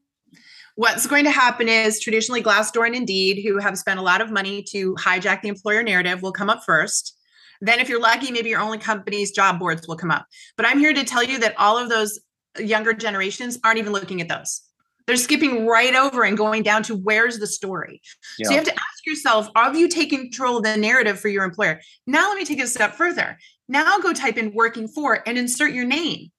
What's 0.75 1.07
going 1.07 1.23
to 1.23 1.31
happen 1.31 1.67
is 1.67 1.99
traditionally 1.99 2.43
Glassdoor 2.43 2.85
and 2.85 2.95
Indeed, 2.95 3.43
who 3.43 3.57
have 3.57 3.77
spent 3.77 3.99
a 3.99 4.03
lot 4.03 4.21
of 4.21 4.29
money 4.29 4.63
to 4.69 4.93
hijack 4.95 5.41
the 5.41 5.49
employer 5.49 5.81
narrative, 5.81 6.21
will 6.21 6.31
come 6.31 6.49
up 6.49 6.63
first. 6.63 7.15
Then, 7.61 7.79
if 7.79 7.89
you're 7.89 8.01
lucky, 8.01 8.31
maybe 8.31 8.49
your 8.49 8.59
only 8.59 8.77
company's 8.77 9.31
job 9.31 9.57
boards 9.57 9.87
will 9.87 9.97
come 9.97 10.11
up. 10.11 10.27
But 10.55 10.67
I'm 10.67 10.77
here 10.77 10.93
to 10.93 11.03
tell 11.03 11.23
you 11.23 11.39
that 11.39 11.55
all 11.57 11.79
of 11.79 11.89
those 11.89 12.19
younger 12.59 12.93
generations 12.93 13.57
aren't 13.63 13.79
even 13.79 13.93
looking 13.93 14.21
at 14.21 14.29
those. 14.29 14.61
They're 15.07 15.15
skipping 15.15 15.65
right 15.65 15.95
over 15.95 16.23
and 16.23 16.37
going 16.37 16.63
down 16.63 16.83
to 16.83 16.95
where's 16.95 17.39
the 17.39 17.47
story. 17.47 18.01
Yeah. 18.37 18.47
So 18.47 18.51
you 18.51 18.57
have 18.57 18.67
to 18.67 18.73
ask 18.73 19.05
yourself, 19.05 19.49
are 19.55 19.73
you 19.73 19.87
taking 19.87 20.23
control 20.23 20.57
of 20.57 20.63
the 20.63 20.75
narrative 20.77 21.19
for 21.19 21.29
your 21.29 21.45
employer? 21.45 21.79
Now 22.05 22.27
let 22.27 22.37
me 22.37 22.45
take 22.45 22.59
it 22.59 22.63
a 22.63 22.67
step 22.67 22.93
further. 22.93 23.37
Now 23.69 23.99
go 23.99 24.13
type 24.13 24.37
in 24.37 24.53
working 24.53 24.87
for 24.87 25.23
and 25.25 25.37
insert 25.37 25.71
your 25.71 25.85
name. 25.85 26.31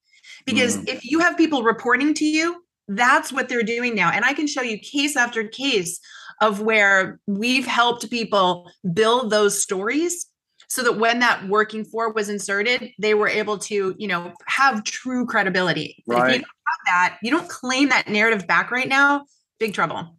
Because 0.44 0.76
mm. 0.76 0.88
if 0.88 1.04
you 1.04 1.18
have 1.20 1.36
people 1.36 1.62
reporting 1.62 2.14
to 2.14 2.24
you, 2.24 2.62
that's 2.88 3.32
what 3.32 3.48
they're 3.48 3.62
doing 3.62 3.94
now. 3.94 4.10
And 4.12 4.24
I 4.24 4.32
can 4.32 4.46
show 4.46 4.62
you 4.62 4.78
case 4.78 5.16
after 5.16 5.44
case 5.44 5.98
of 6.40 6.60
where 6.60 7.20
we've 7.26 7.66
helped 7.66 8.10
people 8.10 8.70
build 8.94 9.30
those 9.30 9.60
stories 9.60 10.26
so 10.68 10.82
that 10.82 10.98
when 10.98 11.20
that 11.20 11.48
working 11.48 11.84
for 11.84 12.12
was 12.12 12.28
inserted, 12.28 12.90
they 12.98 13.14
were 13.14 13.28
able 13.28 13.58
to, 13.58 13.94
you 13.98 14.06
know, 14.06 14.32
have 14.46 14.84
true 14.84 15.26
credibility. 15.26 16.02
Right. 16.06 16.34
If 16.34 16.40
you 16.40 16.44
that, 16.86 17.18
you 17.22 17.30
don't 17.30 17.48
claim 17.48 17.88
that 17.90 18.08
narrative 18.08 18.46
back 18.46 18.70
right 18.70 18.88
now, 18.88 19.24
big 19.58 19.74
trouble. 19.74 20.18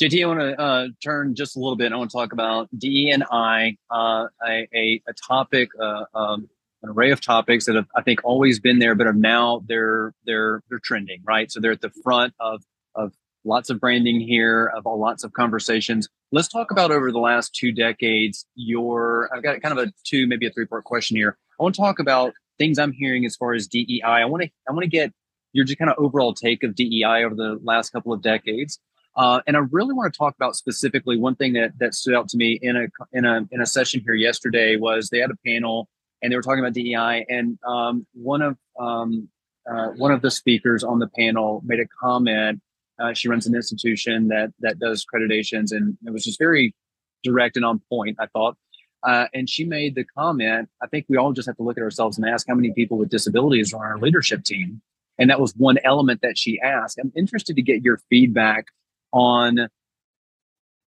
JT, 0.00 0.22
I 0.22 0.26
want 0.26 0.40
to 0.40 0.60
uh, 0.60 0.88
turn 1.02 1.34
just 1.34 1.56
a 1.56 1.60
little 1.60 1.76
bit. 1.76 1.92
I 1.92 1.96
want 1.96 2.10
to 2.10 2.16
talk 2.16 2.32
about 2.32 2.68
DE 2.76 3.10
and 3.10 3.24
I, 3.30 3.76
uh, 3.90 4.26
a, 4.44 4.66
a, 4.74 5.00
topic, 5.28 5.68
uh, 5.80 6.04
um, 6.14 6.48
an 6.82 6.90
array 6.90 7.12
of 7.12 7.20
topics 7.20 7.66
that 7.66 7.76
have, 7.76 7.86
I 7.94 8.02
think, 8.02 8.20
always 8.24 8.58
been 8.58 8.78
there, 8.78 8.94
but 8.94 9.06
are 9.06 9.12
now 9.12 9.62
they're 9.66 10.12
they're 10.24 10.62
they're 10.68 10.80
trending, 10.80 11.20
right? 11.24 11.50
So 11.52 11.60
they're 11.60 11.72
at 11.72 11.80
the 11.80 11.92
front 12.02 12.34
of 12.40 12.62
of 12.94 13.12
lots 13.44 13.70
of 13.70 13.80
branding 13.80 14.20
here, 14.20 14.66
of 14.66 14.86
lots 14.86 15.24
of 15.24 15.32
conversations. 15.32 16.08
Let's 16.32 16.48
talk 16.48 16.70
about 16.70 16.90
over 16.90 17.12
the 17.12 17.18
last 17.18 17.54
two 17.54 17.70
decades. 17.70 18.46
Your 18.54 19.30
I've 19.32 19.42
got 19.42 19.60
kind 19.62 19.78
of 19.78 19.86
a 19.86 19.92
two, 20.04 20.26
maybe 20.26 20.46
a 20.46 20.50
three 20.50 20.66
part 20.66 20.84
question 20.84 21.16
here. 21.16 21.36
I 21.58 21.62
want 21.62 21.74
to 21.74 21.80
talk 21.80 21.98
about 21.98 22.34
things 22.58 22.78
I'm 22.78 22.92
hearing 22.92 23.24
as 23.24 23.36
far 23.36 23.54
as 23.54 23.68
DEI. 23.68 24.02
I 24.02 24.24
want 24.24 24.42
to 24.42 24.50
I 24.68 24.72
want 24.72 24.82
to 24.82 24.90
get 24.90 25.12
your 25.52 25.64
just 25.64 25.78
kind 25.78 25.90
of 25.90 25.96
overall 25.98 26.34
take 26.34 26.62
of 26.62 26.74
DEI 26.74 27.24
over 27.24 27.34
the 27.34 27.58
last 27.62 27.90
couple 27.90 28.12
of 28.12 28.22
decades. 28.22 28.78
Uh, 29.14 29.40
and 29.46 29.56
I 29.56 29.60
really 29.70 29.92
want 29.92 30.12
to 30.12 30.16
talk 30.16 30.34
about 30.34 30.56
specifically 30.56 31.18
one 31.18 31.34
thing 31.34 31.52
that 31.52 31.78
that 31.78 31.94
stood 31.94 32.14
out 32.14 32.28
to 32.30 32.36
me 32.36 32.58
in 32.62 32.76
a 32.76 32.86
in 33.12 33.24
a 33.24 33.46
in 33.50 33.60
a 33.60 33.66
session 33.66 34.00
here 34.04 34.14
yesterday 34.14 34.76
was 34.76 35.10
they 35.10 35.18
had 35.18 35.30
a 35.30 35.36
panel 35.46 35.88
and 36.22 36.32
they 36.32 36.36
were 36.36 36.42
talking 36.42 36.60
about 36.60 36.72
DEI 36.72 37.26
and 37.28 37.58
um, 37.66 38.06
one 38.14 38.40
of 38.40 38.56
um, 38.80 39.28
uh, 39.70 39.88
one 39.96 40.12
of 40.12 40.22
the 40.22 40.30
speakers 40.30 40.82
on 40.82 40.98
the 40.98 41.08
panel 41.08 41.60
made 41.64 41.80
a 41.80 41.86
comment 42.00 42.60
uh, 43.02 43.12
she 43.12 43.28
runs 43.28 43.46
an 43.46 43.54
institution 43.54 44.28
that 44.28 44.52
that 44.60 44.78
does 44.78 45.04
accreditations, 45.04 45.72
and 45.72 45.96
it 46.06 46.12
was 46.12 46.24
just 46.24 46.38
very 46.38 46.74
direct 47.22 47.56
and 47.56 47.64
on 47.64 47.80
point. 47.88 48.16
I 48.20 48.26
thought, 48.26 48.56
uh, 49.02 49.26
and 49.34 49.48
she 49.48 49.64
made 49.64 49.94
the 49.94 50.04
comment. 50.04 50.68
I 50.82 50.86
think 50.86 51.06
we 51.08 51.16
all 51.16 51.32
just 51.32 51.46
have 51.46 51.56
to 51.56 51.62
look 51.62 51.78
at 51.78 51.82
ourselves 51.82 52.18
and 52.18 52.28
ask 52.28 52.46
how 52.48 52.54
many 52.54 52.72
people 52.72 52.98
with 52.98 53.08
disabilities 53.08 53.72
are 53.72 53.84
on 53.84 53.92
our 53.92 53.98
leadership 53.98 54.44
team, 54.44 54.82
and 55.18 55.30
that 55.30 55.40
was 55.40 55.54
one 55.56 55.78
element 55.84 56.20
that 56.22 56.38
she 56.38 56.60
asked. 56.60 56.98
I'm 56.98 57.12
interested 57.16 57.56
to 57.56 57.62
get 57.62 57.82
your 57.82 58.00
feedback 58.08 58.66
on 59.12 59.68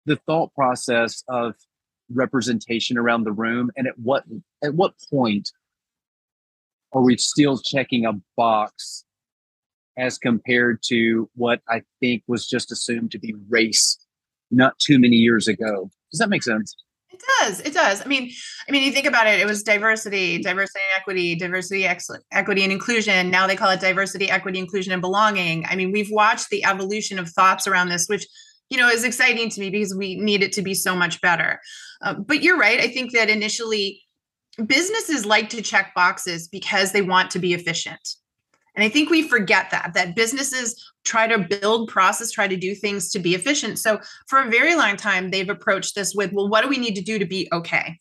the 0.06 0.16
thought 0.28 0.54
process 0.54 1.24
of 1.28 1.56
representation 2.14 2.98
around 2.98 3.24
the 3.24 3.32
room, 3.32 3.72
and 3.78 3.88
at 3.88 3.98
what 3.98 4.24
at 4.64 4.74
what 4.74 4.94
point 5.10 5.52
are 6.92 7.02
we 7.02 7.18
still 7.18 7.58
checking 7.58 8.06
a 8.06 8.14
box 8.36 9.06
as 9.98 10.18
compared 10.18 10.82
to 10.82 11.30
what 11.36 11.62
I 11.68 11.84
think 12.00 12.24
was 12.28 12.48
just 12.48 12.72
assumed 12.72 13.12
to 13.12 13.20
be 13.20 13.36
race 13.50 13.98
not 14.50 14.80
too 14.80 14.98
many 14.98 15.18
years 15.18 15.48
ago. 15.48 15.92
Does 16.12 16.20
that 16.20 16.30
make 16.30 16.44
sense? 16.44 16.76
It 17.12 17.22
does. 17.40 17.60
It 17.62 17.74
does. 17.74 18.02
I 18.04 18.06
mean, 18.06 18.32
I 18.68 18.72
mean, 18.72 18.84
you 18.84 18.92
think 18.92 19.08
about 19.08 19.26
it. 19.26 19.40
It 19.40 19.46
was 19.46 19.64
diversity, 19.64 20.42
diversity 20.42 20.80
and 20.80 21.02
equity, 21.02 21.36
diversity, 21.36 21.86
equity 22.32 22.64
and 22.64 22.72
inclusion. 22.72 23.32
Now 23.32 23.48
they 23.48 23.56
call 23.56 23.72
it 23.72 23.80
diversity, 23.80 24.30
equity, 24.30 24.60
inclusion, 24.60 24.94
and 24.94 25.02
belonging. 25.02 25.66
I 25.68 25.76
mean, 25.76 25.92
we've 25.92 26.12
watched 26.12 26.50
the 26.50 26.64
evolution 26.66 27.18
of 27.18 27.30
thoughts 27.30 27.68
around 27.68 27.90
this, 27.90 28.08
which 28.08 28.28
you 28.70 28.78
know 28.78 28.88
is 28.88 29.04
exciting 29.04 29.50
to 29.50 29.60
me 29.60 29.72
because 29.72 29.96
we 29.96 30.16
need 30.16 30.44
it 30.44 30.54
to 30.54 30.62
be 30.62 30.76
so 30.76 30.96
much 30.96 31.20
better. 31.22 31.60
Uh, 32.02 32.14
but 32.14 32.44
you're 32.44 32.58
right. 32.58 32.80
I 32.80 32.88
think 32.88 33.14
that 33.14 33.30
initially 33.30 34.02
businesses 34.66 35.26
like 35.26 35.50
to 35.50 35.62
check 35.62 35.96
boxes 35.96 36.48
because 36.48 36.92
they 36.92 37.02
want 37.02 37.32
to 37.32 37.40
be 37.40 37.54
efficient 37.54 38.16
and 38.76 38.84
I 38.84 38.90
think 38.90 39.10
we 39.10 39.28
forget 39.28 39.72
that, 39.72 39.94
that 39.94 40.16
businesses 40.16 40.92
try 41.04 41.28
to 41.28 41.40
build 41.40 41.90
process, 41.90 42.32
try 42.32 42.48
to 42.48 42.58
do 42.58 42.76
things 42.76 43.10
to 43.10 43.20
be 43.20 43.36
efficient. 43.36 43.80
So 43.80 44.00
for 44.28 44.40
a 44.40 44.50
very 44.50 44.76
long 44.76 44.96
time, 44.96 45.32
they've 45.32 45.50
approached 45.50 45.96
this 45.96 46.14
with, 46.16 46.32
well, 46.34 46.48
what 46.48 46.62
do 46.62 46.70
we 46.70 46.78
need 46.78 46.96
to 46.96 47.02
do 47.02 47.20
to 47.20 47.26
be 47.26 47.50
okay? 47.52 48.00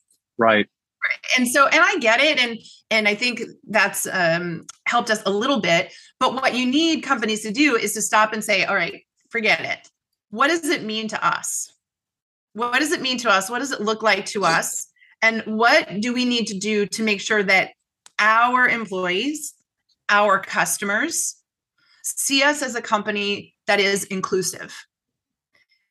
Right. 1.02 1.16
And 1.36 1.48
so, 1.48 1.66
and 1.66 1.80
I 1.80 1.96
get 1.98 2.20
it. 2.20 2.38
And, 2.38 2.58
and 2.90 3.08
I 3.08 3.14
think 3.14 3.42
that's 3.68 4.06
um, 4.10 4.66
helped 4.86 5.10
us 5.10 5.22
a 5.26 5.30
little 5.30 5.60
bit. 5.60 5.92
But 6.18 6.34
what 6.34 6.54
you 6.54 6.66
need 6.66 7.02
companies 7.02 7.42
to 7.42 7.52
do 7.52 7.76
is 7.76 7.94
to 7.94 8.02
stop 8.02 8.32
and 8.32 8.42
say, 8.42 8.64
all 8.64 8.74
right, 8.74 9.02
forget 9.30 9.60
it. 9.60 9.88
What 10.30 10.48
does 10.48 10.68
it 10.68 10.84
mean 10.84 11.08
to 11.08 11.26
us? 11.26 11.72
What 12.52 12.78
does 12.80 12.92
it 12.92 13.00
mean 13.00 13.18
to 13.18 13.30
us? 13.30 13.48
What 13.48 13.60
does 13.60 13.72
it 13.72 13.80
look 13.80 14.02
like 14.02 14.26
to 14.26 14.44
us? 14.44 14.88
And 15.22 15.42
what 15.46 16.00
do 16.00 16.12
we 16.12 16.24
need 16.24 16.46
to 16.48 16.58
do 16.58 16.86
to 16.86 17.02
make 17.02 17.20
sure 17.20 17.42
that 17.42 17.70
our 18.18 18.68
employees 18.68 19.54
our 20.08 20.38
customers 20.38 21.36
see 22.02 22.42
us 22.42 22.62
as 22.62 22.74
a 22.74 22.82
company 22.82 23.54
that 23.66 23.80
is 23.80 24.04
inclusive 24.04 24.74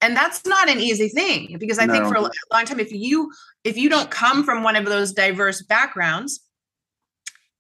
and 0.02 0.16
that's 0.16 0.46
not 0.46 0.70
an 0.70 0.80
easy 0.80 1.10
thing 1.10 1.58
because 1.60 1.80
i 1.80 1.86
no. 1.86 1.94
think 1.94 2.06
for 2.06 2.16
a 2.16 2.22
long 2.22 2.66
time 2.66 2.80
if 2.80 2.92
you 2.92 3.32
if 3.64 3.78
you 3.78 3.90
don't 3.90 4.12
come 4.12 4.44
from 4.44 4.64
one 4.64 4.76
of 4.76 4.86
those 4.86 5.14
diverse 5.14 5.62
backgrounds 5.64 6.42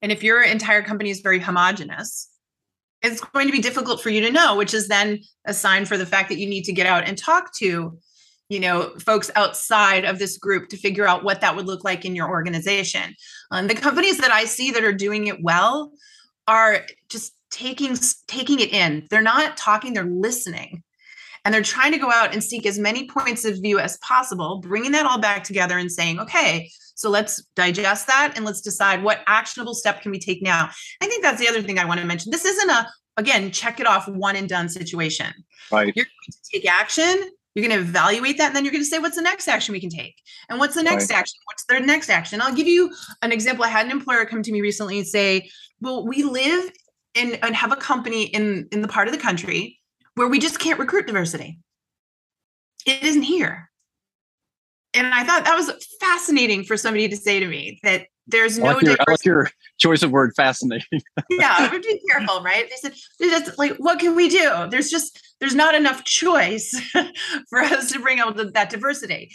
and 0.01 0.11
if 0.11 0.23
your 0.23 0.41
entire 0.41 0.81
company 0.81 1.09
is 1.09 1.21
very 1.21 1.39
homogenous 1.39 2.29
it's 3.03 3.21
going 3.21 3.45
to 3.45 3.51
be 3.51 3.61
difficult 3.61 4.01
for 4.01 4.09
you 4.09 4.21
to 4.21 4.31
know 4.31 4.55
which 4.55 4.73
is 4.73 4.87
then 4.87 5.19
a 5.45 5.53
sign 5.53 5.85
for 5.85 5.97
the 5.97 6.05
fact 6.05 6.29
that 6.29 6.39
you 6.39 6.47
need 6.47 6.63
to 6.63 6.73
get 6.73 6.87
out 6.87 7.07
and 7.07 7.17
talk 7.17 7.53
to 7.55 7.97
you 8.49 8.59
know 8.59 8.91
folks 8.99 9.29
outside 9.35 10.05
of 10.05 10.19
this 10.19 10.37
group 10.37 10.69
to 10.69 10.77
figure 10.77 11.07
out 11.07 11.23
what 11.23 11.41
that 11.41 11.55
would 11.55 11.65
look 11.67 11.83
like 11.83 12.05
in 12.05 12.15
your 12.15 12.29
organization 12.29 13.15
um, 13.51 13.67
the 13.67 13.75
companies 13.75 14.17
that 14.17 14.31
i 14.31 14.45
see 14.45 14.71
that 14.71 14.83
are 14.83 14.93
doing 14.93 15.27
it 15.27 15.41
well 15.43 15.91
are 16.47 16.85
just 17.09 17.33
taking 17.49 17.97
taking 18.27 18.59
it 18.59 18.73
in. 18.73 19.07
They're 19.09 19.21
not 19.21 19.57
talking, 19.57 19.93
they're 19.93 20.05
listening. 20.05 20.83
And 21.45 21.53
they're 21.53 21.61
trying 21.61 21.93
to 21.93 21.97
go 21.97 22.11
out 22.11 22.33
and 22.33 22.43
seek 22.43 22.65
as 22.65 22.77
many 22.77 23.07
points 23.07 23.45
of 23.45 23.61
view 23.61 23.79
as 23.79 23.97
possible, 23.99 24.59
bringing 24.59 24.91
that 24.91 25.05
all 25.05 25.19
back 25.19 25.45
together 25.45 25.77
and 25.77 25.89
saying, 25.89 26.19
okay, 26.19 26.69
so 26.95 27.09
let's 27.09 27.41
digest 27.55 28.07
that 28.07 28.33
and 28.35 28.43
let's 28.43 28.59
decide 28.59 29.01
what 29.01 29.23
actionable 29.27 29.73
step 29.73 30.01
can 30.01 30.11
we 30.11 30.19
take 30.19 30.41
now. 30.41 30.69
I 31.01 31.07
think 31.07 31.23
that's 31.23 31.39
the 31.39 31.47
other 31.47 31.61
thing 31.61 31.79
I 31.79 31.85
want 31.85 32.01
to 32.01 32.05
mention. 32.05 32.31
This 32.31 32.43
isn't 32.43 32.69
a 32.69 32.87
again, 33.17 33.51
check 33.51 33.79
it 33.79 33.87
off 33.87 34.07
one 34.07 34.35
and 34.35 34.47
done 34.47 34.69
situation. 34.69 35.33
Right. 35.71 35.93
You're 35.95 36.05
going 36.05 36.31
to 36.31 36.37
take 36.53 36.69
action, 36.69 37.29
you're 37.55 37.67
going 37.67 37.81
to 37.81 37.87
evaluate 37.87 38.37
that, 38.37 38.47
and 38.47 38.55
then 38.55 38.63
you're 38.63 38.71
going 38.71 38.83
to 38.83 38.89
say, 38.89 38.99
what's 38.99 39.15
the 39.15 39.21
next 39.21 39.47
action 39.47 39.73
we 39.73 39.79
can 39.79 39.89
take? 39.89 40.15
And 40.49 40.59
what's 40.59 40.75
the 40.75 40.83
next 40.83 41.09
right. 41.09 41.19
action? 41.19 41.39
What's 41.45 41.65
the 41.65 41.79
next 41.79 42.09
action? 42.09 42.39
I'll 42.41 42.53
give 42.53 42.67
you 42.67 42.93
an 43.23 43.31
example. 43.31 43.65
I 43.65 43.69
had 43.69 43.85
an 43.85 43.91
employer 43.91 44.25
come 44.25 44.43
to 44.43 44.51
me 44.51 44.61
recently 44.61 44.99
and 44.99 45.07
say, 45.07 45.49
well, 45.81 46.05
we 46.05 46.23
live 46.23 46.71
in 47.13 47.35
and 47.35 47.55
have 47.55 47.71
a 47.71 47.75
company 47.75 48.25
in 48.25 48.67
in 48.71 48.81
the 48.81 48.87
part 48.87 49.07
of 49.07 49.13
the 49.13 49.19
country 49.19 49.79
where 50.15 50.27
we 50.27 50.39
just 50.39 50.59
can't 50.59 50.79
recruit 50.79 51.07
diversity. 51.07 51.59
It 52.85 53.03
isn't 53.03 53.23
here. 53.23 53.69
And 54.93 55.07
I 55.13 55.23
thought 55.23 55.45
that 55.45 55.55
was 55.55 55.71
fascinating 55.99 56.63
for 56.63 56.77
somebody 56.77 57.07
to 57.07 57.15
say 57.15 57.39
to 57.39 57.47
me 57.47 57.79
that 57.83 58.07
there's 58.25 58.57
no 58.57 58.65
I 58.65 58.73
like 58.73 58.83
your, 58.83 58.95
I 59.07 59.11
like 59.11 59.25
your 59.25 59.49
choice 59.77 60.03
of 60.03 60.11
word 60.11 60.33
fascinating. 60.35 61.01
yeah, 61.29 61.71
we're 61.71 61.79
being 61.79 61.99
careful, 62.09 62.41
right? 62.41 62.69
They 62.69 63.29
said, 63.29 63.53
like, 63.57 63.77
what 63.77 63.99
can 63.99 64.15
we 64.15 64.27
do? 64.27 64.67
There's 64.69 64.89
just 64.89 65.35
there's 65.39 65.55
not 65.55 65.75
enough 65.75 66.03
choice 66.03 66.73
for 67.49 67.59
us 67.59 67.91
to 67.91 67.99
bring 67.99 68.19
out 68.19 68.37
that 68.53 68.69
diversity. 68.69 69.31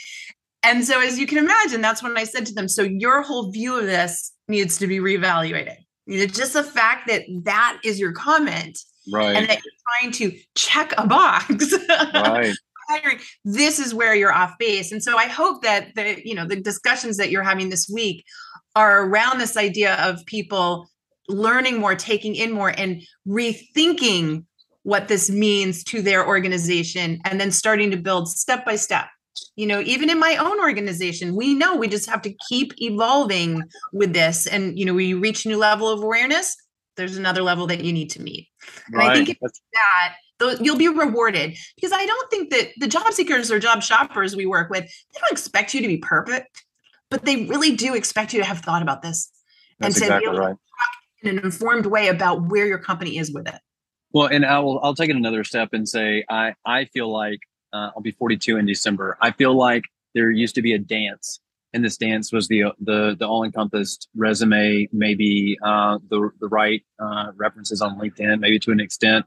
And 0.63 0.85
so, 0.85 1.01
as 1.01 1.19
you 1.19 1.27
can 1.27 1.39
imagine, 1.39 1.81
that's 1.81 2.03
when 2.03 2.17
I 2.17 2.25
said 2.25 2.47
to 2.47 2.55
them, 2.55 2.69
so 2.69 2.83
your 2.83 3.23
whole 3.23 3.51
view 3.51 3.79
of 3.79 3.87
this 3.87 4.33
needs 4.49 4.79
to 4.79 4.87
be 4.87 4.99
reevaluated. 4.99 5.77
You 6.06 6.21
know, 6.21 6.26
just 6.26 6.52
the 6.52 6.64
fact 6.64 7.09
that 7.09 7.23
that 7.44 7.80
is 7.85 8.00
your 8.00 8.12
comment, 8.12 8.78
right, 9.12 9.37
and 9.37 9.49
that 9.49 9.61
you're 9.64 10.00
trying 10.00 10.12
to 10.12 10.37
check 10.54 10.92
a 10.99 11.06
box, 11.06 11.75
right. 11.88 12.54
this 13.44 13.78
is 13.78 13.94
where 13.94 14.14
you're 14.14 14.32
off 14.32 14.59
base. 14.59 14.92
And 14.92 15.02
so, 15.02 15.16
I 15.16 15.26
hope 15.26 15.62
that 15.62 15.94
the 15.94 16.21
you 16.25 16.35
know 16.35 16.47
the 16.47 16.56
discussions 16.56 17.16
that 17.18 17.30
you're 17.30 17.42
having 17.42 17.71
this 17.71 17.88
week 17.92 18.25
are 18.75 19.06
around 19.06 19.38
this 19.38 19.56
idea 19.56 19.94
of 19.97 20.25
people 20.26 20.88
learning 21.28 21.78
more, 21.78 21.94
taking 21.94 22.35
in 22.35 22.52
more, 22.52 22.75
and 22.76 23.02
rethinking 23.26 24.44
what 24.82 25.06
this 25.06 25.30
means 25.30 25.85
to 25.85 26.02
their 26.02 26.26
organization, 26.26 27.21
and 27.25 27.40
then 27.40 27.52
starting 27.52 27.90
to 27.92 27.97
build 27.97 28.28
step 28.28 28.64
by 28.64 28.75
step 28.75 29.06
you 29.57 29.67
know 29.67 29.81
even 29.81 30.11
in 30.11 30.19
my 30.19 30.37
own 30.37 30.61
organization 30.61 31.35
we 31.37 31.55
know 31.55 31.77
we 31.77 31.89
just 31.89 32.09
have 32.09 32.23
to 32.23 32.35
keep 32.49 32.73
evolving 32.79 33.63
with 33.93 34.13
this 34.13 34.47
and 34.47 34.79
you 34.79 34.85
know 34.85 34.95
we 34.95 35.15
reach 35.15 35.45
a 35.45 35.49
new 35.49 35.57
level 35.57 35.89
of 35.89 36.03
awareness 36.03 36.57
there's 36.97 37.17
another 37.17 37.43
level 37.43 37.67
that 37.67 37.83
you 37.85 37.93
need 37.93 38.11
to 38.11 38.23
meet 38.23 38.49
and 38.87 38.97
right. 38.97 39.11
i 39.11 39.15
think 39.15 39.37
it's 39.41 39.61
that 39.75 40.17
you'll 40.61 40.77
be 40.77 40.89
rewarded 40.89 41.57
because 41.77 41.93
i 41.93 42.05
don't 42.05 42.31
think 42.31 42.51
that 42.51 42.71
the 42.79 42.89
job 42.89 43.13
seekers 43.13 43.51
or 43.51 43.59
job 43.59 43.83
shoppers 43.83 44.35
we 44.35 44.47
work 44.47 44.71
with 44.71 44.85
they 44.85 45.21
don't 45.21 45.33
expect 45.33 45.75
you 45.75 45.81
to 45.81 45.89
be 45.89 45.99
perfect 45.99 46.65
but 47.11 47.25
they 47.25 47.45
really 47.45 47.77
do 47.77 47.95
expect 47.95 48.33
you 48.33 48.41
to 48.41 48.45
have 48.45 48.59
thought 48.61 48.83
about 48.83 49.03
this 49.03 49.31
That's 49.79 49.97
and 49.97 50.09
to 50.09 50.17
exactly 50.17 50.39
right. 50.39 50.57
in 51.23 51.39
an 51.39 51.45
informed 51.45 51.87
way 51.87 52.09
about 52.09 52.49
where 52.49 52.67
your 52.67 52.79
company 52.79 53.19
is 53.19 53.33
with 53.33 53.47
it 53.47 53.61
well 54.13 54.27
and 54.27 54.45
i 54.45 54.59
will 54.59 54.81
i'll 54.83 54.95
take 54.95 55.11
it 55.11 55.17
another 55.17 55.45
step 55.45 55.69
and 55.73 55.89
say 55.89 56.25
i 56.29 56.55
i 56.67 56.87
feel 56.87 57.13
like 57.13 57.39
uh, 57.73 57.91
I'll 57.95 58.02
be 58.02 58.12
42 58.12 58.57
in 58.57 58.67
December. 58.67 59.17
I 59.21 59.31
feel 59.33 59.55
like 59.55 59.85
there 60.14 60.31
used 60.31 60.55
to 60.57 60.62
be 60.62 60.73
a 60.73 60.79
dance 60.79 61.41
and 61.73 61.85
this 61.85 61.97
dance 61.97 62.33
was 62.33 62.49
the 62.49 62.64
the 62.81 63.17
the 63.19 63.26
all 63.26 63.45
encompassed 63.45 64.09
resume, 64.14 64.88
maybe 64.93 65.57
uh, 65.64 65.99
the 66.11 66.31
the 66.41 66.49
right 66.49 66.83
uh, 66.99 67.33
references 67.37 67.81
on 67.81 67.99
LinkedIn, 67.99 68.41
maybe 68.41 68.59
to 68.61 68.71
an 68.71 68.81
extent. 68.81 69.26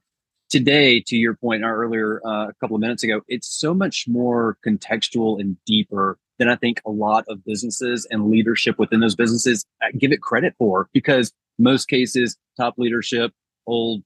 Today, 0.50 1.00
to 1.08 1.16
your 1.16 1.36
point 1.36 1.64
earlier, 1.64 2.22
uh, 2.26 2.48
a 2.48 2.54
couple 2.62 2.76
of 2.76 2.82
minutes 2.82 3.04
ago, 3.04 3.22
it's 3.28 3.48
so 3.48 3.74
much 3.74 4.06
more 4.08 4.58
contextual 4.66 5.40
and 5.40 5.58
deeper 5.66 6.20
than 6.38 6.50
I 6.50 6.56
think 6.56 6.82
a 6.86 6.92
lot 6.92 7.26
of 7.28 7.44
businesses 7.46 8.06
and 8.12 8.30
leadership 8.30 8.78
within 8.78 9.00
those 9.00 9.16
businesses 9.16 9.66
uh, 9.82 9.88
give 9.98 10.12
it 10.12 10.22
credit 10.22 10.54
for. 10.60 10.88
Because 10.94 11.32
most 11.58 11.88
cases, 11.88 12.38
top 12.58 12.76
leadership, 12.78 13.32
old 13.66 14.04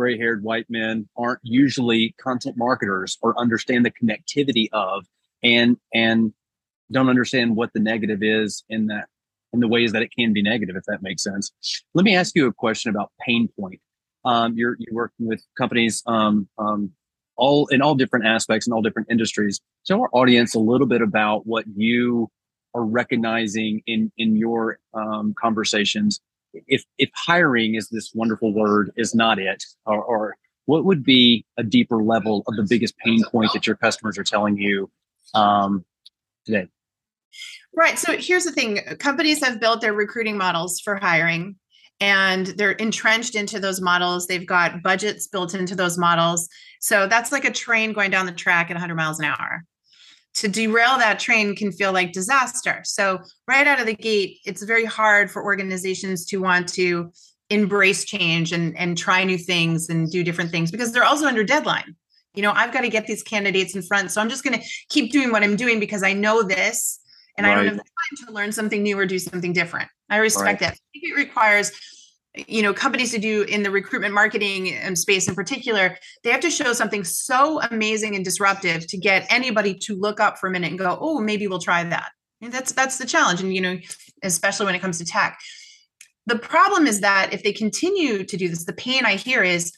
gray 0.00 0.16
haired 0.16 0.42
white 0.42 0.64
men 0.70 1.06
aren't 1.14 1.40
usually 1.42 2.14
content 2.18 2.56
marketers 2.56 3.18
or 3.20 3.38
understand 3.38 3.84
the 3.84 3.90
connectivity 3.90 4.66
of 4.72 5.04
and 5.42 5.76
and 5.92 6.32
don't 6.90 7.10
understand 7.10 7.54
what 7.54 7.70
the 7.74 7.80
negative 7.80 8.22
is 8.22 8.64
in 8.70 8.86
that 8.86 9.08
in 9.52 9.60
the 9.60 9.68
ways 9.68 9.92
that 9.92 10.00
it 10.00 10.10
can 10.18 10.32
be 10.32 10.40
negative 10.40 10.74
if 10.74 10.84
that 10.84 11.02
makes 11.02 11.22
sense. 11.22 11.52
Let 11.92 12.04
me 12.06 12.16
ask 12.16 12.34
you 12.34 12.46
a 12.46 12.52
question 12.52 12.88
about 12.88 13.12
pain 13.20 13.50
point. 13.60 13.78
Um, 14.24 14.56
you're 14.56 14.76
you're 14.78 14.94
working 14.94 15.28
with 15.28 15.42
companies 15.58 16.02
um, 16.06 16.48
um, 16.56 16.92
all 17.36 17.66
in 17.66 17.82
all 17.82 17.94
different 17.94 18.24
aspects 18.24 18.66
and 18.66 18.72
all 18.72 18.80
different 18.80 19.08
industries. 19.10 19.60
Tell 19.86 20.00
our 20.00 20.08
audience 20.12 20.54
a 20.54 20.60
little 20.60 20.86
bit 20.86 21.02
about 21.02 21.46
what 21.46 21.66
you 21.76 22.30
are 22.74 22.84
recognizing 22.86 23.82
in 23.86 24.10
in 24.16 24.34
your 24.34 24.78
um, 24.94 25.34
conversations 25.38 26.20
if 26.52 26.84
if 26.98 27.10
hiring 27.14 27.74
is 27.74 27.88
this 27.88 28.12
wonderful 28.14 28.52
word 28.52 28.92
is 28.96 29.14
not 29.14 29.38
it 29.38 29.64
or, 29.86 30.02
or 30.02 30.36
what 30.66 30.84
would 30.84 31.04
be 31.04 31.44
a 31.56 31.62
deeper 31.62 32.02
level 32.02 32.44
of 32.46 32.56
the 32.56 32.66
biggest 32.68 32.96
pain 32.98 33.22
point 33.30 33.52
that 33.54 33.66
your 33.66 33.76
customers 33.76 34.16
are 34.18 34.24
telling 34.24 34.56
you 34.56 34.90
um, 35.34 35.84
today? 36.44 36.68
Right 37.74 37.98
so 37.98 38.16
here's 38.16 38.44
the 38.44 38.52
thing 38.52 38.80
companies 38.98 39.44
have 39.44 39.60
built 39.60 39.80
their 39.80 39.92
recruiting 39.92 40.36
models 40.36 40.80
for 40.80 40.96
hiring 40.96 41.56
and 42.00 42.46
they're 42.46 42.72
entrenched 42.72 43.34
into 43.34 43.60
those 43.60 43.80
models 43.80 44.26
they've 44.26 44.46
got 44.46 44.82
budgets 44.82 45.28
built 45.28 45.54
into 45.54 45.76
those 45.76 45.96
models 45.96 46.48
so 46.80 47.06
that's 47.06 47.30
like 47.30 47.44
a 47.44 47.52
train 47.52 47.92
going 47.92 48.10
down 48.10 48.26
the 48.26 48.32
track 48.32 48.70
at 48.70 48.74
100 48.74 48.94
miles 48.96 49.20
an 49.20 49.26
hour 49.26 49.64
to 50.34 50.48
derail 50.48 50.98
that 50.98 51.18
train 51.18 51.56
can 51.56 51.72
feel 51.72 51.92
like 51.92 52.12
disaster. 52.12 52.80
So, 52.84 53.18
right 53.48 53.66
out 53.66 53.80
of 53.80 53.86
the 53.86 53.94
gate, 53.94 54.38
it's 54.44 54.62
very 54.62 54.84
hard 54.84 55.30
for 55.30 55.42
organizations 55.44 56.24
to 56.26 56.38
want 56.38 56.68
to 56.74 57.12
embrace 57.48 58.04
change 58.04 58.52
and, 58.52 58.76
and 58.78 58.96
try 58.96 59.24
new 59.24 59.38
things 59.38 59.88
and 59.88 60.10
do 60.10 60.22
different 60.22 60.50
things 60.50 60.70
because 60.70 60.92
they're 60.92 61.04
also 61.04 61.26
under 61.26 61.42
deadline. 61.42 61.96
You 62.34 62.42
know, 62.42 62.52
I've 62.52 62.72
got 62.72 62.82
to 62.82 62.88
get 62.88 63.06
these 63.06 63.24
candidates 63.24 63.74
in 63.74 63.82
front. 63.82 64.12
So, 64.12 64.20
I'm 64.20 64.28
just 64.28 64.44
going 64.44 64.58
to 64.58 64.64
keep 64.88 65.12
doing 65.12 65.32
what 65.32 65.42
I'm 65.42 65.56
doing 65.56 65.80
because 65.80 66.02
I 66.02 66.12
know 66.12 66.42
this 66.42 67.00
and 67.36 67.46
right. 67.46 67.52
I 67.52 67.56
don't 67.56 67.66
have 67.66 67.76
the 67.76 67.82
time 67.82 68.26
to 68.26 68.32
learn 68.32 68.52
something 68.52 68.82
new 68.82 68.98
or 68.98 69.06
do 69.06 69.18
something 69.18 69.52
different. 69.52 69.88
I 70.08 70.18
respect 70.18 70.44
right. 70.44 70.58
that. 70.60 70.72
I 70.72 70.88
think 70.92 71.12
it 71.12 71.16
requires 71.16 71.72
you 72.34 72.62
know 72.62 72.72
companies 72.72 73.10
to 73.10 73.18
do 73.18 73.42
in 73.42 73.62
the 73.62 73.70
recruitment 73.70 74.14
marketing 74.14 74.76
um, 74.84 74.94
space 74.94 75.28
in 75.28 75.34
particular 75.34 75.96
they 76.22 76.30
have 76.30 76.40
to 76.40 76.50
show 76.50 76.72
something 76.72 77.02
so 77.02 77.60
amazing 77.70 78.14
and 78.14 78.24
disruptive 78.24 78.86
to 78.86 78.96
get 78.96 79.26
anybody 79.30 79.74
to 79.74 79.96
look 79.96 80.20
up 80.20 80.38
for 80.38 80.48
a 80.48 80.50
minute 80.50 80.70
and 80.70 80.78
go 80.78 80.96
oh 81.00 81.20
maybe 81.20 81.46
we'll 81.46 81.58
try 81.58 81.82
that. 81.84 82.10
And 82.42 82.52
that's 82.52 82.72
that's 82.72 82.98
the 82.98 83.06
challenge 83.06 83.40
and 83.40 83.54
you 83.54 83.60
know 83.60 83.78
especially 84.22 84.66
when 84.66 84.74
it 84.74 84.80
comes 84.80 84.98
to 84.98 85.04
tech. 85.04 85.38
The 86.26 86.38
problem 86.38 86.86
is 86.86 87.00
that 87.00 87.32
if 87.32 87.42
they 87.42 87.52
continue 87.52 88.24
to 88.24 88.36
do 88.36 88.48
this 88.48 88.64
the 88.64 88.72
pain 88.72 89.04
i 89.04 89.16
hear 89.16 89.42
is 89.42 89.72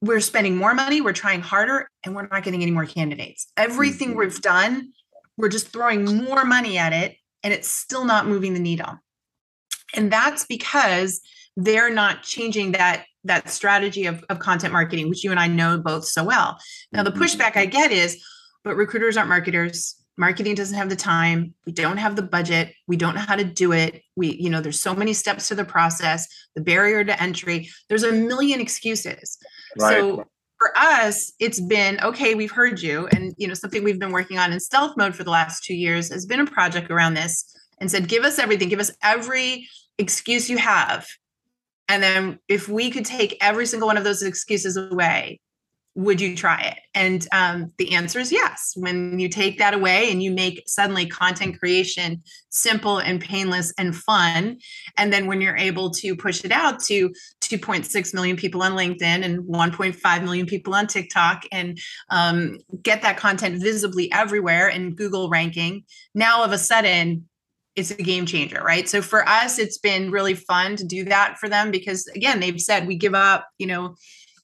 we're 0.00 0.20
spending 0.20 0.56
more 0.56 0.74
money 0.74 1.00
we're 1.00 1.12
trying 1.12 1.40
harder 1.40 1.88
and 2.04 2.14
we're 2.14 2.26
not 2.28 2.44
getting 2.44 2.62
any 2.62 2.72
more 2.72 2.86
candidates. 2.86 3.50
Everything 3.56 4.10
mm-hmm. 4.10 4.18
we've 4.18 4.40
done 4.40 4.92
we're 5.36 5.48
just 5.48 5.68
throwing 5.68 6.24
more 6.24 6.44
money 6.44 6.78
at 6.78 6.92
it 6.92 7.16
and 7.42 7.52
it's 7.52 7.68
still 7.68 8.04
not 8.04 8.26
moving 8.26 8.54
the 8.54 8.60
needle. 8.60 8.98
And 9.94 10.10
that's 10.10 10.46
because 10.46 11.20
they're 11.56 11.90
not 11.90 12.22
changing 12.22 12.72
that 12.72 13.04
that 13.24 13.48
strategy 13.48 14.06
of, 14.06 14.24
of 14.30 14.40
content 14.40 14.72
marketing 14.72 15.08
which 15.08 15.22
you 15.22 15.30
and 15.30 15.40
i 15.40 15.46
know 15.46 15.78
both 15.78 16.04
so 16.04 16.24
well. 16.24 16.58
Now 16.92 17.02
the 17.02 17.10
mm-hmm. 17.10 17.22
pushback 17.22 17.56
i 17.56 17.66
get 17.66 17.92
is 17.92 18.22
but 18.64 18.76
recruiters 18.76 19.16
aren't 19.16 19.28
marketers. 19.28 19.96
Marketing 20.16 20.54
doesn't 20.54 20.76
have 20.76 20.88
the 20.88 20.96
time. 20.96 21.54
We 21.66 21.72
don't 21.72 21.96
have 21.96 22.16
the 22.16 22.22
budget. 22.22 22.74
We 22.86 22.96
don't 22.96 23.14
know 23.14 23.22
how 23.22 23.34
to 23.34 23.44
do 23.44 23.72
it. 23.72 24.02
We 24.14 24.34
you 24.34 24.50
know 24.50 24.60
there's 24.60 24.80
so 24.80 24.94
many 24.94 25.12
steps 25.12 25.48
to 25.48 25.54
the 25.54 25.64
process 25.64 26.28
the 26.54 26.62
barrier 26.62 27.04
to 27.04 27.22
entry. 27.22 27.70
There's 27.88 28.04
a 28.04 28.12
million 28.12 28.60
excuses. 28.60 29.38
Right. 29.78 30.00
so 30.00 30.24
for 30.58 30.76
us 30.76 31.32
it's 31.40 31.60
been 31.60 31.98
okay 32.02 32.34
we've 32.34 32.50
heard 32.50 32.80
you. 32.80 33.08
And 33.08 33.34
you 33.38 33.48
know 33.48 33.54
something 33.54 33.82
we've 33.82 33.98
been 33.98 34.12
working 34.12 34.38
on 34.38 34.52
in 34.52 34.60
stealth 34.60 34.96
mode 34.96 35.14
for 35.14 35.24
the 35.24 35.30
last 35.30 35.64
two 35.64 35.74
years 35.74 36.12
has 36.12 36.26
been 36.26 36.40
a 36.40 36.46
project 36.46 36.90
around 36.90 37.14
this 37.14 37.44
and 37.78 37.90
said 37.90 38.08
give 38.08 38.24
us 38.24 38.38
everything. 38.38 38.68
Give 38.68 38.80
us 38.80 38.92
every 39.02 39.68
excuse 39.98 40.50
you 40.50 40.58
have 40.58 41.06
and 41.88 42.02
then 42.02 42.38
if 42.48 42.68
we 42.68 42.90
could 42.90 43.04
take 43.04 43.36
every 43.40 43.66
single 43.66 43.86
one 43.86 43.96
of 43.96 44.04
those 44.04 44.22
excuses 44.22 44.76
away, 44.76 45.40
would 45.94 46.20
you 46.20 46.34
try 46.34 46.58
it? 46.62 46.78
And 46.94 47.26
um, 47.32 47.72
the 47.76 47.94
answer 47.94 48.18
is 48.18 48.32
yes. 48.32 48.72
When 48.76 49.18
you 49.18 49.28
take 49.28 49.58
that 49.58 49.74
away 49.74 50.10
and 50.10 50.22
you 50.22 50.30
make 50.30 50.62
suddenly 50.66 51.06
content 51.06 51.58
creation 51.58 52.22
simple 52.50 52.98
and 52.98 53.20
painless 53.20 53.74
and 53.76 53.94
fun, 53.94 54.58
and 54.96 55.12
then 55.12 55.26
when 55.26 55.42
you're 55.42 55.56
able 55.56 55.90
to 55.90 56.16
push 56.16 56.44
it 56.44 56.52
out 56.52 56.80
to 56.84 57.10
2.6 57.42 58.14
million 58.14 58.36
people 58.36 58.62
on 58.62 58.72
LinkedIn 58.72 59.22
and 59.22 59.40
1.5 59.40 60.22
million 60.22 60.46
people 60.46 60.74
on 60.74 60.86
TikTok 60.86 61.42
and 61.52 61.78
um, 62.08 62.58
get 62.82 63.02
that 63.02 63.18
content 63.18 63.60
visibly 63.60 64.10
everywhere 64.12 64.68
in 64.68 64.94
Google 64.94 65.28
ranking, 65.28 65.84
now 66.14 66.42
of 66.42 66.52
a 66.52 66.58
sudden 66.58 67.28
it's 67.74 67.90
a 67.90 67.94
game 67.94 68.26
changer, 68.26 68.62
right? 68.62 68.88
So 68.88 69.00
for 69.00 69.26
us, 69.28 69.58
it's 69.58 69.78
been 69.78 70.10
really 70.10 70.34
fun 70.34 70.76
to 70.76 70.84
do 70.84 71.04
that 71.04 71.38
for 71.38 71.48
them 71.48 71.70
because 71.70 72.06
again, 72.08 72.40
they've 72.40 72.60
said 72.60 72.86
we 72.86 72.96
give 72.96 73.14
up, 73.14 73.46
you 73.58 73.66
know, 73.66 73.94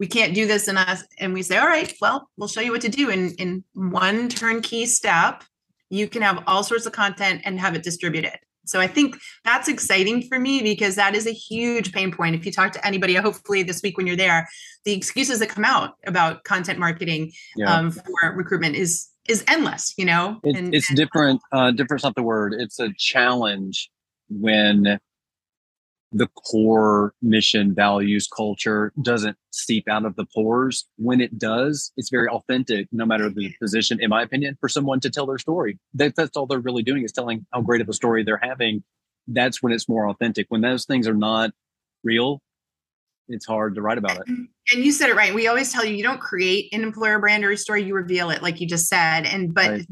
we 0.01 0.07
can't 0.07 0.35
do 0.35 0.47
this 0.47 0.69
in 0.69 0.77
us. 0.77 1.03
And 1.19 1.35
we 1.35 1.43
say, 1.43 1.59
all 1.59 1.67
right, 1.67 1.93
well, 2.01 2.29
we'll 2.37 2.49
show 2.49 2.61
you 2.61 2.73
what 2.73 2.81
to 2.83 2.89
do 2.89 3.11
in, 3.11 3.33
in 3.33 3.65
one 3.75 4.29
turnkey 4.29 4.87
step. 4.87 5.43
You 5.91 6.09
can 6.09 6.23
have 6.23 6.43
all 6.47 6.63
sorts 6.63 6.87
of 6.87 6.93
content 6.93 7.43
and 7.45 7.59
have 7.59 7.75
it 7.75 7.83
distributed. 7.83 8.39
So 8.67 8.81
I 8.81 8.87
think 8.87 9.17
that's 9.45 9.67
exciting 9.67 10.23
for 10.29 10.39
me 10.39 10.63
because 10.63 10.95
that 10.97 11.15
is 11.15 11.27
a 11.27 11.33
huge 11.33 11.93
pain 11.93 12.13
point. 12.13 12.35
If 12.35 12.45
you 12.45 12.53
talk 12.53 12.73
to 12.73 12.87
anybody, 12.87 13.15
hopefully 13.15 13.63
this 13.63 13.83
week 13.83 13.97
when 13.97 14.07
you're 14.07 14.17
there, 14.17 14.47
the 14.85 14.93
excuses 14.93 15.39
that 15.39 15.49
come 15.49 15.65
out 15.65 15.95
about 16.07 16.45
content 16.45 16.79
marketing 16.79 17.33
yeah. 17.57 17.75
um, 17.75 17.91
for 17.91 18.35
recruitment 18.35 18.77
is 18.77 19.09
is 19.29 19.45
endless 19.49 19.95
you 19.97 20.05
know 20.05 20.41
it, 20.43 20.57
and, 20.57 20.75
it's 20.75 20.89
and, 20.89 20.97
different 20.97 21.41
uh 21.53 21.71
different's 21.71 22.05
not 22.05 22.15
the 22.15 22.23
word. 22.23 22.55
It's 22.57 22.79
a 22.79 22.91
challenge 22.99 23.91
when 24.29 24.99
the 26.11 26.27
core 26.29 27.13
mission 27.21 27.75
values 27.75 28.27
culture 28.35 28.93
doesn't 29.03 29.37
seep 29.53 29.87
out 29.89 30.07
of 30.07 30.17
the 30.17 30.25
pores. 30.35 30.87
When 30.97 31.21
it 31.21 31.39
does 31.39 31.93
it's 31.97 32.11
very 32.11 32.29
authentic 32.29 32.89
no 32.93 33.05
matter 33.05 33.29
the 33.29 33.55
position 33.61 34.01
in 34.01 34.11
my 34.11 34.23
opinion 34.23 34.57
for 34.61 34.69
someone 34.69 35.01
to 35.01 35.11
tell 35.11 35.27
their 35.27 35.39
story. 35.39 35.79
That, 35.95 36.15
that's 36.17 36.37
all 36.37 36.47
they're 36.47 36.59
really 36.59 36.83
doing 36.83 37.05
is 37.05 37.13
telling 37.13 37.47
how 37.53 37.61
great 37.61 37.81
of 37.81 37.89
a 37.89 37.93
story 37.93 38.25
they're 38.25 38.41
having. 38.43 38.83
That's 39.27 39.63
when 39.63 39.73
it's 39.73 39.89
more 39.89 40.09
authentic. 40.09 40.47
When 40.49 40.63
those 40.63 40.87
things 40.87 41.07
are 41.07 41.15
not 41.15 41.51
real 42.03 42.41
it's 43.29 43.47
hard 43.47 43.75
to 43.75 43.83
write 43.83 43.99
about 43.99 44.19
it. 44.19 44.29
And 44.29 44.85
you 44.85 44.93
said 44.93 45.11
it 45.11 45.17
right. 45.17 45.35
We 45.35 45.49
always 45.49 45.73
tell 45.73 45.85
you 45.85 45.95
you 45.95 46.03
don't 46.03 46.21
create 46.21 46.73
an 46.73 46.83
employer 46.83 47.19
brand 47.19 47.45
or 47.45 47.51
a 47.51 47.57
story, 47.57 47.83
you 47.85 47.95
reveal 47.95 48.31
it, 48.31 48.43
like 48.43 48.61
you 48.61 48.67
just 48.67 48.89
said. 48.89 49.27
And 49.27 49.55
but 49.55 49.71
right. 49.71 49.87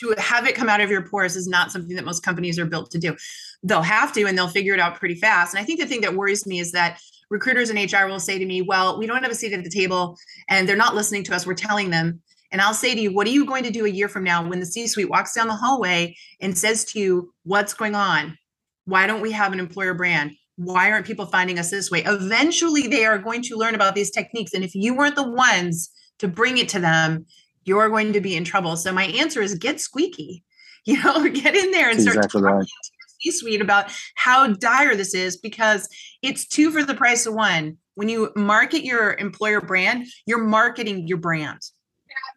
to 0.00 0.14
have 0.18 0.46
it 0.46 0.54
come 0.54 0.68
out 0.68 0.80
of 0.80 0.90
your 0.90 1.02
pores 1.02 1.36
is 1.36 1.48
not 1.48 1.72
something 1.72 1.96
that 1.96 2.04
most 2.04 2.22
companies 2.22 2.58
are 2.58 2.66
built 2.66 2.90
to 2.92 2.98
do. 2.98 3.16
They'll 3.62 3.82
have 3.82 4.12
to 4.14 4.24
and 4.24 4.36
they'll 4.36 4.48
figure 4.48 4.74
it 4.74 4.80
out 4.80 4.98
pretty 4.98 5.14
fast. 5.14 5.54
And 5.54 5.62
I 5.62 5.64
think 5.64 5.80
the 5.80 5.86
thing 5.86 6.00
that 6.02 6.14
worries 6.14 6.46
me 6.46 6.60
is 6.60 6.72
that 6.72 7.00
recruiters 7.30 7.70
in 7.70 7.76
HR 7.76 8.06
will 8.06 8.20
say 8.20 8.38
to 8.38 8.46
me, 8.46 8.62
Well, 8.62 8.98
we 8.98 9.06
don't 9.06 9.22
have 9.22 9.32
a 9.32 9.34
seat 9.34 9.52
at 9.52 9.64
the 9.64 9.70
table 9.70 10.16
and 10.48 10.68
they're 10.68 10.76
not 10.76 10.94
listening 10.94 11.24
to 11.24 11.34
us. 11.34 11.46
We're 11.46 11.54
telling 11.54 11.90
them. 11.90 12.20
And 12.52 12.60
I'll 12.60 12.74
say 12.74 12.94
to 12.94 13.00
you, 13.00 13.14
What 13.14 13.26
are 13.26 13.30
you 13.30 13.46
going 13.46 13.64
to 13.64 13.70
do 13.70 13.86
a 13.86 13.90
year 13.90 14.08
from 14.08 14.24
now 14.24 14.46
when 14.46 14.60
the 14.60 14.66
C 14.66 14.86
suite 14.86 15.08
walks 15.08 15.34
down 15.34 15.48
the 15.48 15.54
hallway 15.54 16.16
and 16.40 16.56
says 16.56 16.84
to 16.86 16.98
you, 16.98 17.32
What's 17.44 17.74
going 17.74 17.94
on? 17.94 18.36
Why 18.84 19.06
don't 19.06 19.20
we 19.20 19.32
have 19.32 19.52
an 19.52 19.60
employer 19.60 19.94
brand? 19.94 20.32
Why 20.60 20.90
aren't 20.90 21.06
people 21.06 21.24
finding 21.24 21.58
us 21.58 21.70
this 21.70 21.90
way? 21.90 22.02
Eventually, 22.04 22.86
they 22.86 23.06
are 23.06 23.18
going 23.18 23.40
to 23.42 23.56
learn 23.56 23.74
about 23.74 23.94
these 23.94 24.10
techniques. 24.10 24.52
And 24.52 24.62
if 24.62 24.74
you 24.74 24.94
weren't 24.94 25.16
the 25.16 25.28
ones 25.28 25.90
to 26.18 26.28
bring 26.28 26.58
it 26.58 26.68
to 26.70 26.78
them, 26.78 27.24
you're 27.64 27.88
going 27.88 28.12
to 28.12 28.20
be 28.20 28.36
in 28.36 28.44
trouble. 28.44 28.76
So, 28.76 28.92
my 28.92 29.04
answer 29.04 29.40
is 29.40 29.54
get 29.54 29.80
squeaky, 29.80 30.44
you 30.84 31.02
know, 31.02 31.26
get 31.28 31.56
in 31.56 31.70
there 31.70 31.88
and 31.88 31.98
That's 31.98 32.02
start 32.02 32.16
exactly 32.16 32.42
talking 32.42 32.56
right. 32.56 32.66
to 32.66 32.90
your 32.92 33.32
C 33.32 33.38
suite 33.38 33.62
about 33.62 33.90
how 34.16 34.48
dire 34.48 34.94
this 34.94 35.14
is 35.14 35.38
because 35.38 35.88
it's 36.20 36.46
two 36.46 36.70
for 36.70 36.84
the 36.84 36.94
price 36.94 37.24
of 37.24 37.34
one. 37.34 37.78
When 37.94 38.10
you 38.10 38.30
market 38.36 38.84
your 38.84 39.14
employer 39.14 39.60
brand, 39.62 40.06
you're 40.26 40.44
marketing 40.44 41.06
your 41.06 41.18
brand 41.18 41.60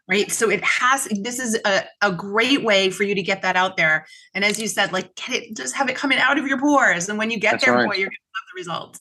right? 0.07 0.31
So 0.31 0.49
it 0.49 0.63
has 0.63 1.05
this 1.05 1.39
is 1.39 1.57
a, 1.65 1.83
a 2.01 2.11
great 2.11 2.63
way 2.63 2.89
for 2.89 3.03
you 3.03 3.15
to 3.15 3.21
get 3.21 3.41
that 3.41 3.55
out 3.55 3.77
there. 3.77 4.05
And 4.33 4.43
as 4.43 4.59
you 4.59 4.67
said 4.67 4.91
like 4.91 5.15
get 5.15 5.43
it 5.43 5.55
just 5.55 5.75
have 5.75 5.89
it 5.89 5.95
coming 5.95 6.17
out 6.17 6.37
of 6.37 6.47
your 6.47 6.59
pores. 6.59 7.09
And 7.09 7.17
when 7.17 7.31
you 7.31 7.39
get 7.39 7.51
That's 7.53 7.65
there 7.65 7.73
right. 7.75 7.87
boy 7.87 7.95
you're 7.95 8.09
gonna 8.09 8.17
have 8.35 8.53
the 8.53 8.59
results. 8.59 8.99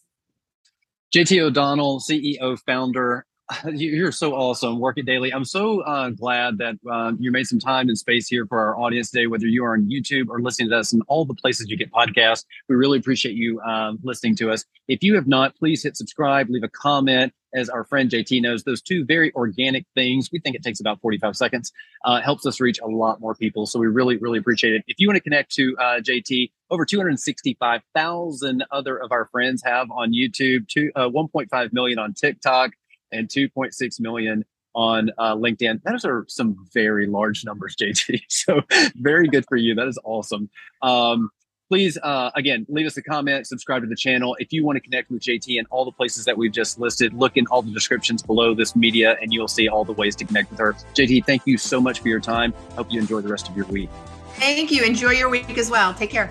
Jt 1.14 1.42
o'donnell 1.42 2.00
ceo 2.00 2.58
founder 2.66 3.26
you're 3.72 4.12
so 4.12 4.34
awesome. 4.34 4.78
Work 4.78 4.98
it 4.98 5.06
daily. 5.06 5.32
I'm 5.32 5.44
so 5.44 5.80
uh, 5.82 6.10
glad 6.10 6.58
that 6.58 6.76
uh, 6.90 7.12
you 7.18 7.30
made 7.30 7.46
some 7.46 7.58
time 7.58 7.88
and 7.88 7.98
space 7.98 8.28
here 8.28 8.46
for 8.46 8.58
our 8.58 8.78
audience 8.78 9.10
today, 9.10 9.26
whether 9.26 9.46
you 9.46 9.64
are 9.64 9.74
on 9.74 9.88
YouTube 9.90 10.28
or 10.28 10.40
listening 10.40 10.70
to 10.70 10.78
us 10.78 10.92
in 10.92 11.02
all 11.02 11.24
the 11.24 11.34
places 11.34 11.68
you 11.68 11.76
get 11.76 11.90
podcasts. 11.90 12.44
We 12.68 12.76
really 12.76 12.98
appreciate 12.98 13.34
you 13.34 13.60
um, 13.60 13.98
listening 14.02 14.36
to 14.36 14.50
us. 14.50 14.64
If 14.88 15.02
you 15.02 15.14
have 15.14 15.26
not, 15.26 15.56
please 15.56 15.82
hit 15.82 15.96
subscribe, 15.96 16.48
leave 16.50 16.64
a 16.64 16.68
comment. 16.68 17.32
As 17.54 17.68
our 17.68 17.84
friend 17.84 18.10
JT 18.10 18.40
knows, 18.40 18.64
those 18.64 18.80
two 18.80 19.04
very 19.04 19.30
organic 19.34 19.84
things, 19.94 20.30
we 20.32 20.38
think 20.38 20.56
it 20.56 20.62
takes 20.62 20.80
about 20.80 21.02
45 21.02 21.36
seconds, 21.36 21.70
uh, 22.06 22.18
helps 22.22 22.46
us 22.46 22.60
reach 22.60 22.80
a 22.80 22.86
lot 22.86 23.20
more 23.20 23.34
people. 23.34 23.66
So 23.66 23.78
we 23.78 23.88
really, 23.88 24.16
really 24.16 24.38
appreciate 24.38 24.72
it. 24.72 24.84
If 24.86 24.98
you 24.98 25.06
want 25.06 25.16
to 25.16 25.22
connect 25.22 25.52
to 25.56 25.76
uh, 25.76 26.00
JT, 26.00 26.50
over 26.70 26.86
265,000 26.86 28.64
other 28.70 28.96
of 28.96 29.12
our 29.12 29.26
friends 29.26 29.62
have 29.66 29.90
on 29.90 30.14
YouTube, 30.14 30.66
two, 30.66 30.90
uh, 30.96 31.10
1.5 31.10 31.72
million 31.74 31.98
on 31.98 32.14
TikTok 32.14 32.70
and 33.12 33.28
2.6 33.28 34.00
million 34.00 34.44
on 34.74 35.10
uh, 35.18 35.34
LinkedIn. 35.34 35.82
Those 35.84 36.04
are 36.04 36.24
some 36.28 36.66
very 36.72 37.06
large 37.06 37.44
numbers, 37.44 37.76
JT. 37.80 38.22
So 38.28 38.62
very 38.96 39.28
good 39.28 39.44
for 39.48 39.56
you. 39.56 39.74
That 39.74 39.88
is 39.88 39.98
awesome. 40.04 40.50
Um, 40.80 41.30
please, 41.68 41.98
uh, 42.02 42.30
again, 42.34 42.66
leave 42.68 42.86
us 42.86 42.96
a 42.96 43.02
comment, 43.02 43.46
subscribe 43.46 43.82
to 43.82 43.88
the 43.88 43.96
channel. 43.96 44.36
If 44.38 44.52
you 44.52 44.64
want 44.64 44.76
to 44.76 44.80
connect 44.80 45.10
with 45.10 45.22
JT 45.22 45.58
and 45.58 45.66
all 45.70 45.84
the 45.84 45.92
places 45.92 46.24
that 46.24 46.36
we've 46.36 46.52
just 46.52 46.78
listed, 46.78 47.14
look 47.14 47.36
in 47.36 47.46
all 47.46 47.62
the 47.62 47.72
descriptions 47.72 48.22
below 48.22 48.54
this 48.54 48.76
media 48.76 49.16
and 49.22 49.32
you'll 49.32 49.48
see 49.48 49.68
all 49.68 49.84
the 49.84 49.92
ways 49.92 50.16
to 50.16 50.24
connect 50.24 50.50
with 50.50 50.60
her. 50.60 50.74
JT, 50.94 51.24
thank 51.24 51.46
you 51.46 51.56
so 51.56 51.80
much 51.80 52.00
for 52.00 52.08
your 52.08 52.20
time. 52.20 52.52
Hope 52.76 52.92
you 52.92 53.00
enjoy 53.00 53.20
the 53.20 53.28
rest 53.28 53.48
of 53.48 53.56
your 53.56 53.66
week. 53.66 53.88
Thank 54.34 54.70
you. 54.70 54.82
Enjoy 54.82 55.10
your 55.10 55.28
week 55.28 55.56
as 55.56 55.70
well. 55.70 55.94
Take 55.94 56.10
care. 56.10 56.30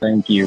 Thank 0.00 0.28
you. 0.28 0.46